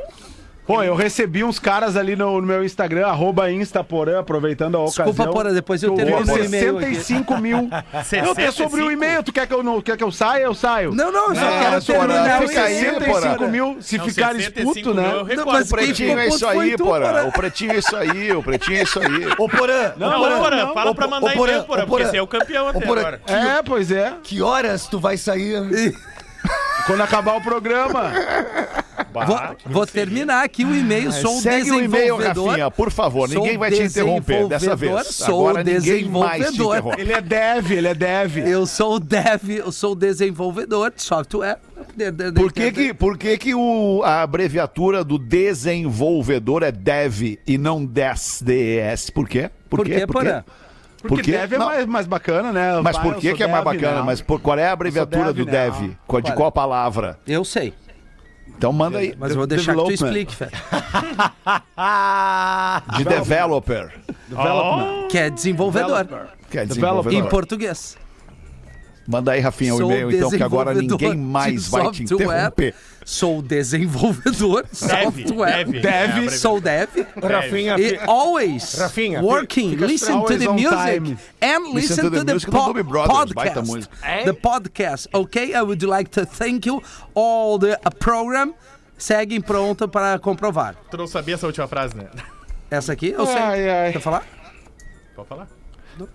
[0.66, 5.08] Pô, eu recebi uns caras ali no, no meu Instagram, arroba Instaporã, aproveitando a ocasião.
[5.08, 6.96] Desculpa, Porã, depois eu termino esse e-mail aqui.
[6.96, 7.70] 65 mil.
[8.26, 10.44] Eu tenho sobre o e-mail, tu quer que eu, não, quer que eu saia?
[10.44, 10.94] Eu saio.
[10.94, 12.94] Não, não, eu só Não, quero Porã, terminar o fica aí, e-mail.
[13.00, 13.22] Porã.
[13.22, 15.12] 65 mil, se Não, ficar 65 esputo, né?
[15.14, 15.52] eu recordo.
[15.52, 17.00] mas O pretinho é isso aí, porra.
[17.00, 17.24] Porã?
[17.28, 19.26] O pretinho é isso aí, o pretinho é isso aí.
[19.38, 20.74] Ô, Porã, Não, ô, não, Porã, não.
[20.74, 23.22] fala pra mandar Porã, e-mail, Porã, porque você é o campeão até Porã, agora.
[23.28, 24.14] É, pois é.
[24.24, 25.96] Que horas tu vai sair?
[26.86, 28.12] Quando acabar o programa.
[29.14, 31.12] Vou, vou terminar aqui o e-mail.
[31.12, 32.48] Sou um Segue o e-mail, desenvolvedor.
[32.50, 33.28] Rafinha, por favor.
[33.30, 35.16] Ninguém vai te interromper dessa desenvolvedor, vez.
[35.16, 36.76] Sou Agora ninguém mais te desenvolvedor.
[36.78, 37.02] interrompe.
[37.02, 38.38] Ele é dev, ele é dev.
[38.38, 41.58] Eu sou o dev, eu sou o desenvolvedor de software.
[41.96, 46.72] De- de- de- Por que que, por que, que o, a abreviatura do desenvolvedor é
[46.72, 49.10] dev e não DES, DES?
[49.10, 49.50] Por quê?
[49.70, 50.44] Por quê, Porã?
[51.02, 51.32] Porque Por quê?
[51.32, 52.80] dev é mais, mais bacana, né?
[52.84, 53.98] Mas Ah, por que, que é mais bacana?
[53.98, 54.06] não.
[54.06, 55.52] Mas por, qual é a abreviatura dev, do né?
[55.52, 55.92] dev?
[56.06, 56.38] Qual- De Qual é?
[56.38, 57.18] qual palavra?
[57.26, 57.74] Eu sei.
[58.48, 59.16] Então manda aí.
[59.18, 60.08] Mas eu vou deixar que tu development.
[60.08, 60.50] explique, Fé.
[62.98, 63.92] De developer.
[65.10, 66.08] Que é desenvolvedor.
[66.50, 67.30] Que é Em desenvolvedor.
[67.30, 67.98] português.
[69.08, 72.08] Manda aí, Rafinha, o Sou e-mail, então, que agora desenvolvedor ninguém mais de vai te
[72.08, 72.26] software.
[72.28, 72.76] interromper.
[73.04, 75.66] Sou desenvolvedor Deve, software.
[75.66, 76.26] deve, Deve.
[76.28, 76.90] é, Sou dev.
[77.22, 81.18] Rafinha, E always Rafinha, working, fica- listen to the music time.
[81.42, 83.90] and listen to the, do po- Brothers, podcast.
[84.26, 85.54] The podcast, okay?
[85.54, 86.82] I would like to thank you
[87.16, 88.54] all the uh, program.
[88.98, 90.76] Seguem pronto para comprovar.
[90.92, 92.06] Tu não sabia essa última frase, né?
[92.70, 93.36] Essa aqui eu sei.
[93.36, 93.92] Ai, ai.
[93.94, 94.24] Quer falar?
[95.16, 95.48] Pode falar.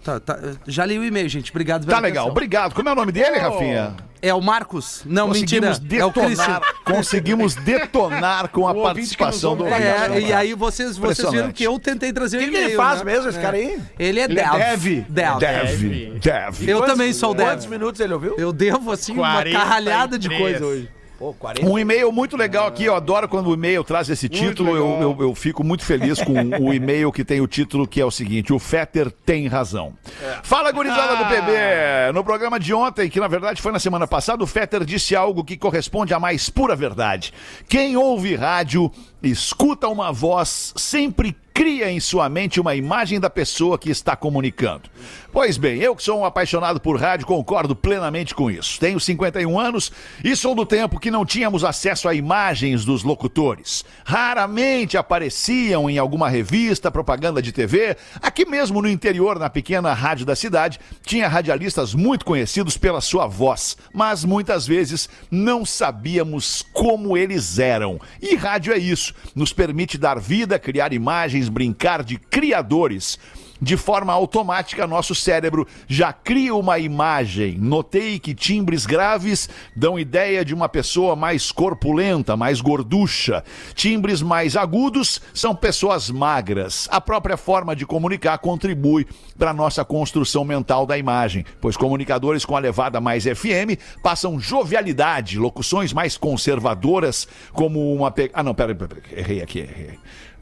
[0.02, 1.50] Tá, tá, já li o e-mail, gente.
[1.50, 2.30] Obrigado Tá pela legal, atenção.
[2.32, 2.74] obrigado.
[2.74, 3.94] Como é o nome dele, Rafinha?
[4.22, 5.02] É o Marcos?
[5.04, 5.68] Não, mentira.
[5.68, 6.44] Conseguimos É o Christian.
[6.46, 9.84] detonar, conseguimos detonar com a O ouvinte que participação nos do ouve.
[9.84, 12.64] É, e aí vocês, vocês viram que eu tentei trazer o O que, e-mail.
[12.68, 13.12] ele faz né?
[13.12, 13.78] mesmo, esse cara aí?
[13.98, 14.82] Ele é Ele é dev.
[14.82, 15.04] dev.
[15.08, 15.38] Dev.
[15.38, 16.18] Dev.
[16.20, 16.68] Dev.
[16.68, 17.46] Eu também sou dev.
[17.46, 18.34] Quantos minutos ele ouviu?
[18.38, 19.56] Eu devo, assim, uma 43.
[19.56, 20.88] carralhada de coisa hoje.
[21.18, 21.66] Pô, 40.
[21.66, 25.16] Um e-mail muito legal aqui, eu adoro quando o e-mail traz esse título, eu, eu,
[25.20, 28.52] eu fico muito feliz com o e-mail que tem o título que é o seguinte,
[28.52, 29.94] o Fetter tem razão.
[30.42, 32.12] Fala, gurizada do PB!
[32.12, 35.42] No programa de ontem, que na verdade foi na semana passada, o Fetter disse algo
[35.42, 37.32] que corresponde à mais pura verdade.
[37.66, 38.92] Quem ouve rádio,
[39.22, 44.90] escuta uma voz, sempre cria em sua mente uma imagem da pessoa que está comunicando.
[45.32, 48.78] Pois bem, eu que sou um apaixonado por rádio, concordo plenamente com isso.
[48.78, 49.90] Tenho 51 anos
[50.22, 53.84] e sou do tempo que não tínhamos acesso a imagens dos locutores.
[54.04, 57.96] Raramente apareciam em alguma revista, propaganda de TV.
[58.20, 63.26] Aqui mesmo no interior, na pequena rádio da cidade, tinha radialistas muito conhecidos pela sua
[63.26, 67.98] voz, mas muitas vezes não sabíamos como eles eram.
[68.20, 73.18] E rádio é isso, nos permite dar vida, criar imagens, brincar de criadores.
[73.60, 77.56] De forma automática, nosso cérebro já cria uma imagem.
[77.58, 83.42] Notei que timbres graves dão ideia de uma pessoa mais corpulenta, mais gorducha.
[83.74, 86.86] Timbres mais agudos são pessoas magras.
[86.90, 89.06] A própria forma de comunicar contribui
[89.38, 95.38] para nossa construção mental da imagem, pois comunicadores com a levada mais FM passam jovialidade,
[95.38, 98.10] locuções mais conservadoras, como uma.
[98.10, 98.30] Pe...
[98.34, 99.98] Ah, não, peraí, peraí, errei aqui, errei.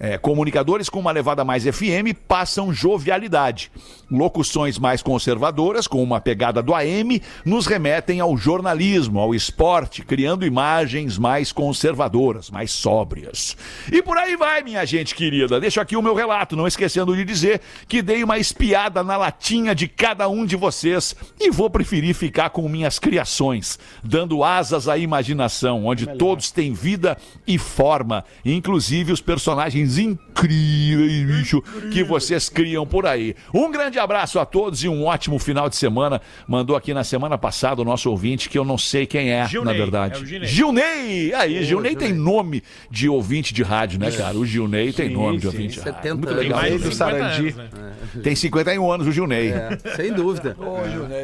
[0.07, 3.73] É, comunicadores com uma levada mais FM passam jovialidade.
[4.11, 10.45] Locuções mais conservadoras, com uma pegada do AM, nos remetem ao jornalismo, ao esporte, criando
[10.45, 13.57] imagens mais conservadoras, mais sóbrias.
[13.91, 15.59] E por aí vai, minha gente querida.
[15.59, 19.75] Deixo aqui o meu relato, não esquecendo de dizer que dei uma espiada na latinha
[19.75, 24.99] de cada um de vocês e vou preferir ficar com minhas criações, dando asas à
[24.99, 32.86] imaginação, onde todos têm vida e forma, inclusive os personagens incríveis, bicho, que vocês criam
[32.86, 33.34] por aí.
[33.53, 36.20] Um grande abraço a todos e um ótimo final de semana.
[36.47, 39.72] Mandou aqui na semana passada o nosso ouvinte, que eu não sei quem é, Gilney,
[39.72, 40.14] na verdade.
[40.14, 40.49] é o Gilney.
[40.49, 41.34] Gilney!
[41.34, 44.36] Aí, Gilney tem nome de ouvinte de rádio, né, cara?
[44.36, 45.95] O Gilney tem nome de ouvinte de rádio.
[45.95, 46.38] 70 Muito anos.
[46.40, 46.61] Tem legal.
[46.61, 47.40] mais Ele, de o 50 Sarandi.
[47.40, 47.92] anos, né?
[48.22, 49.49] Tem 51 anos o Gilney.
[49.49, 50.57] É, sem dúvida.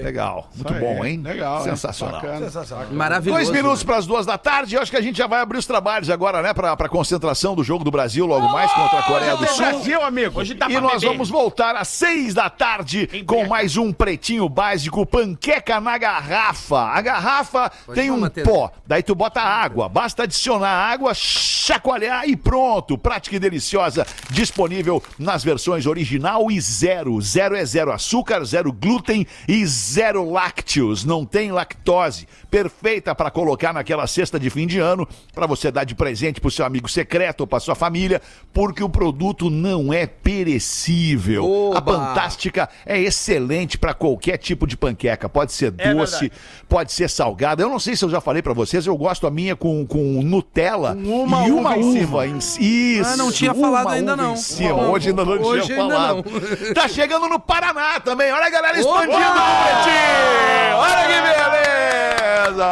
[0.03, 0.51] Legal.
[0.55, 0.81] Muito aí.
[0.81, 1.21] bom, hein?
[1.23, 1.63] Legal?
[1.63, 2.21] Sensacional.
[2.21, 2.51] Bacana.
[2.93, 3.39] Maravilhoso.
[3.45, 4.75] Dois minutos para as duas da tarde.
[4.75, 6.53] Eu acho que a gente já vai abrir os trabalhos agora, né?
[6.53, 9.65] Para a concentração do jogo do Brasil logo mais contra a Coreia do Tem Sul.
[9.65, 10.41] Brasil, amigo.
[10.41, 14.49] Hoje dá E pra nós vamos voltar às seis da tarde com mais um pretinho
[14.49, 16.81] básico, panqueca na garrafa.
[16.81, 19.89] A garrafa tem um pó, daí tu bota água.
[19.89, 22.99] Basta adicionar água, chacoalhar e pronto.
[22.99, 27.21] Prática e deliciosa, disponível nas versões original e zero.
[27.21, 31.05] Zero é zero açúcar, zero glúten e zero lácteos.
[31.05, 32.27] Não tem lactose.
[32.51, 36.51] Perfeita para colocar naquela cesta de fim de ano, para você dar de presente pro
[36.51, 38.21] seu amigo secreto ou pra sua família,
[38.53, 41.45] porque o produto não é perecível.
[41.75, 41.93] A Oba!
[41.93, 45.29] Fantástica é excelente para qualquer tipo de panqueca.
[45.29, 46.33] Pode ser doce,
[46.69, 47.63] pode ser salgada.
[47.63, 50.23] Eu não sei se eu já falei para vocês, eu gosto a minha com, com
[50.23, 53.03] Nutella Com uma e uva uma em uva em Isso.
[53.05, 54.37] Ah, não tinha falado ainda uva não.
[54.37, 54.89] Cima.
[54.89, 56.17] Hoje ainda não hoje tinha ainda falado.
[56.17, 56.75] não.
[56.75, 58.33] Tá chegando no Paraná também.
[58.33, 60.77] Olha a galera expandindo no Pretinho.
[60.77, 62.10] Olha que beleza.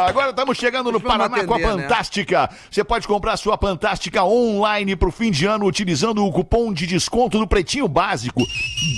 [0.07, 1.83] Agora estamos chegando no Paraná com a atender, né?
[1.83, 2.49] Fantástica.
[2.69, 7.37] Você pode comprar sua Fantástica online pro fim de ano utilizando o cupom de desconto
[7.37, 8.41] do Pretinho Básico.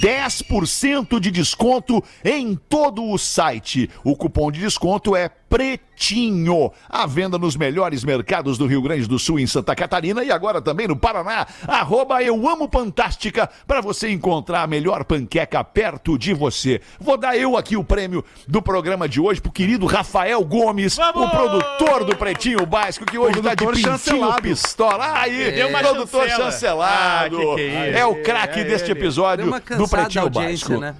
[0.02, 3.90] 10% de desconto em todo o site.
[4.04, 6.72] O cupom de desconto é Pretinho.
[6.90, 10.62] À venda nos melhores mercados do Rio Grande do Sul em Santa Catarina e agora
[10.62, 11.46] também no Paraná.
[11.68, 16.80] Arroba Eu Amo Fantástica para você encontrar a melhor panqueca perto de você.
[17.00, 21.30] Vou dar eu aqui o prêmio do programa de hoje pro querido Rafael Gomes, o
[21.30, 24.42] produtor do Pretinho Básico, que hoje tá de pintinho chancelado.
[24.42, 25.20] pistola.
[25.20, 26.52] Aí, uma produtor chancela.
[26.52, 27.42] chancelado.
[27.52, 30.78] Ah, que que é é o craque deste episódio Deu uma do Pretinho Básico.
[30.78, 30.96] né?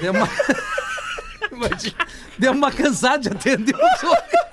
[0.00, 0.28] Deu uma...
[1.52, 1.94] Imagina,
[2.38, 4.46] Deu uma cansada de atender os outros.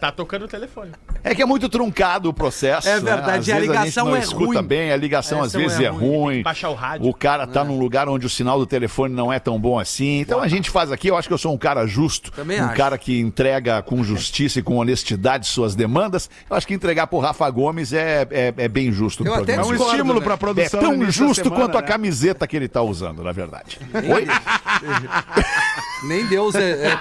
[0.00, 0.92] Tá tocando o telefone.
[1.22, 2.88] É que é muito truncado o processo.
[2.88, 3.00] É né?
[3.16, 4.62] verdade, Às e a ligação gente não é escuta ruim.
[4.66, 6.42] bem, a ligação A às vezes é é ruim.
[6.42, 7.06] baixar o rádio.
[7.06, 10.20] O cara tá num lugar onde o sinal do telefone não é tão bom assim.
[10.20, 12.64] Então a gente faz aqui, eu acho que eu sou um cara justo, Também um
[12.64, 12.76] acho.
[12.76, 16.30] cara que entrega com justiça e com honestidade suas demandas.
[16.48, 19.56] Eu acho que entregar pro Rafa Gomes é, é, é bem justo no Eu até
[19.56, 20.24] É um estímulo né?
[20.24, 20.80] pra É produção.
[20.80, 21.86] no tão justo semana, quanto a né?
[21.86, 23.78] camiseta que ele tá usando, na verdade.
[23.92, 24.26] Oi?
[26.08, 26.98] Nem Deus é, é-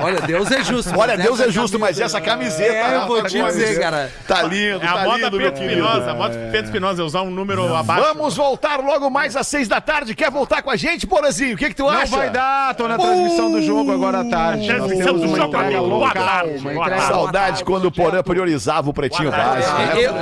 [0.00, 0.92] Olha, Deus é justo.
[0.98, 2.72] Olha, Deus é justo, mas essa camiseta.
[2.72, 4.10] É, eu vou te dizer, cara.
[4.26, 5.68] Tá lindo, É a tá moda lindo, meu Pedro.
[5.70, 6.10] Espinosa.
[6.10, 8.02] A moda Pedro Espinosa é usar um número abaixo.
[8.02, 10.14] Vamos voltar logo mais às seis da tarde.
[10.14, 11.54] Quer voltar com a gente, Borazinho?
[11.54, 12.16] O que, que tu Não acha?
[12.16, 14.66] vai dar, tô na transmissão do jogo agora à tarde.
[14.66, 15.88] Nós Transmissão temos do jogo, amigo.
[15.88, 16.62] Boa tarde.
[17.06, 19.78] Saudade quando o Porã priorizava o pretinho básico.
[19.78, 19.92] né?
[19.96, 20.14] Eu,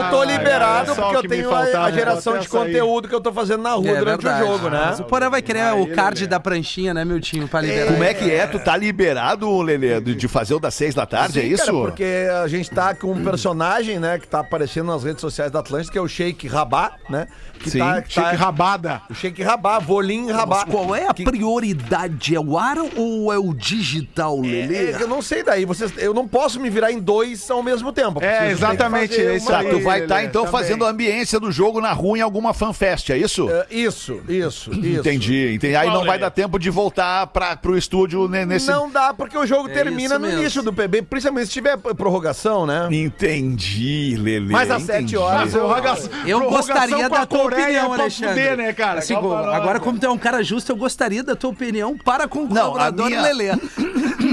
[0.00, 3.32] eu tô liberado é só porque eu tenho a, geração de conteúdo que eu tô
[3.32, 4.44] fazendo na rua É durante verdade.
[4.44, 4.82] o jogo, né?
[4.86, 7.92] Mas o Porã vai querer o card da pranchinha, né, meu time, pra liberar.
[7.92, 8.46] Como é que é?
[8.46, 11.66] Tu tá liberado, Lelê, de de fazer o das seis da tarde, é Sim, isso?
[11.66, 12.04] cara, porque
[12.42, 15.92] a gente tá com um personagem, né, que tá aparecendo nas redes sociais da Atlântica,
[15.92, 17.26] que é o Sheik Rabá, né?
[17.58, 19.02] Que Sim, tá, que Chique tá- rabada.
[19.10, 20.64] O Sheik Rabá, Volim Rabá.
[20.64, 22.34] Qual é a prioridade?
[22.34, 24.92] É o ar ou é o digital, Lelê?
[24.92, 27.92] É, eu não sei daí, vocês, eu não posso me virar em dois ao mesmo
[27.92, 28.22] tempo.
[28.22, 29.70] É, exatamente, que é isso Tá, uma- aí.
[29.70, 30.60] tu vai estar Lelê, então também.
[30.60, 33.48] fazendo a ambiência do jogo na rua em alguma fanfest, é isso?
[33.50, 35.00] É, Isso, isso, isso.
[35.00, 35.74] Entendi, entendi.
[35.76, 38.67] Aí não vai dar tempo de voltar pra, pro estúdio ne- nesse.
[38.72, 40.40] Não dá, porque o jogo É termina no mesmo.
[40.40, 42.88] início do PB, principalmente se tiver prorrogação, né?
[42.90, 44.52] Entendi, Lelê.
[44.52, 45.10] Mas às entendi.
[45.10, 45.60] sete horas eu...
[45.60, 48.34] Eu Prorrogação gostaria da tua Coreia opinião, Alexandre.
[48.34, 48.98] fuder, né, cara?
[49.00, 49.56] Assim, lá.
[49.56, 52.48] agora, como tu é um cara justo, eu gostaria da tua opinião para com o
[52.48, 53.48] colaborador minha- Lelê.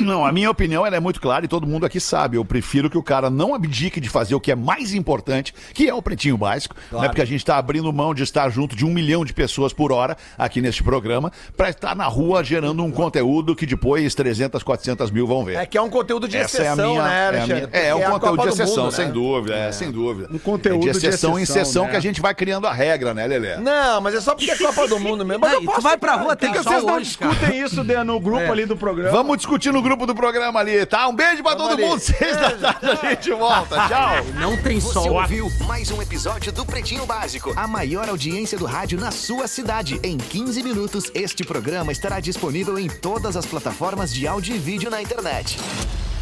[0.06, 2.38] Não, a minha opinião é muito clara e todo mundo aqui sabe.
[2.38, 5.88] Eu prefiro que o cara não abdique de fazer o que é mais importante, que
[5.88, 7.08] é o pretinho básico, né?
[7.08, 9.92] Porque a gente está abrindo mão de estar junto de um milhão de pessoas por
[9.92, 15.12] hora aqui neste programa, para estar na rua gerando um conteúdo que depois 300, 400
[15.12, 15.56] mil vão ver.
[15.58, 17.04] É que é um conteúdo de Essa é exceção, minha.
[17.04, 17.54] né, é, a Alexandre?
[17.54, 19.12] minha- Porque é, um a conteúdo de exceção, Mundo, sem né?
[19.12, 20.30] dúvida, é, sem dúvida.
[20.34, 21.92] Um conteúdo é de de exceção em exceção, exceção né?
[21.92, 23.58] que a gente vai criando a regra, né, Lelê?
[23.58, 25.42] Não, mas é só porque é Copa do Mundo mesmo.
[25.42, 27.32] Mas Aí, eu posso tu vai pra ficar- rua, tem que vocês não hoje, cara.
[27.34, 29.12] discutem isso de- no grupo ali do programa?
[29.12, 31.08] Vamos discutir no grupo do programa ali, tá?
[31.08, 31.84] Um beijo pra todo ali.
[31.86, 32.00] mundo.
[32.02, 33.76] Seis da tarde a gente volta.
[33.88, 34.26] Tchau.
[34.40, 35.14] Não tem Você sol.
[35.14, 40.00] ouviu mais um episódio do Pretinho Básico, a maior audiência do rádio na sua cidade.
[40.04, 44.90] Em 15 minutos, este programa estará disponível em todas as plataformas de áudio e vídeo
[44.90, 45.58] na internet.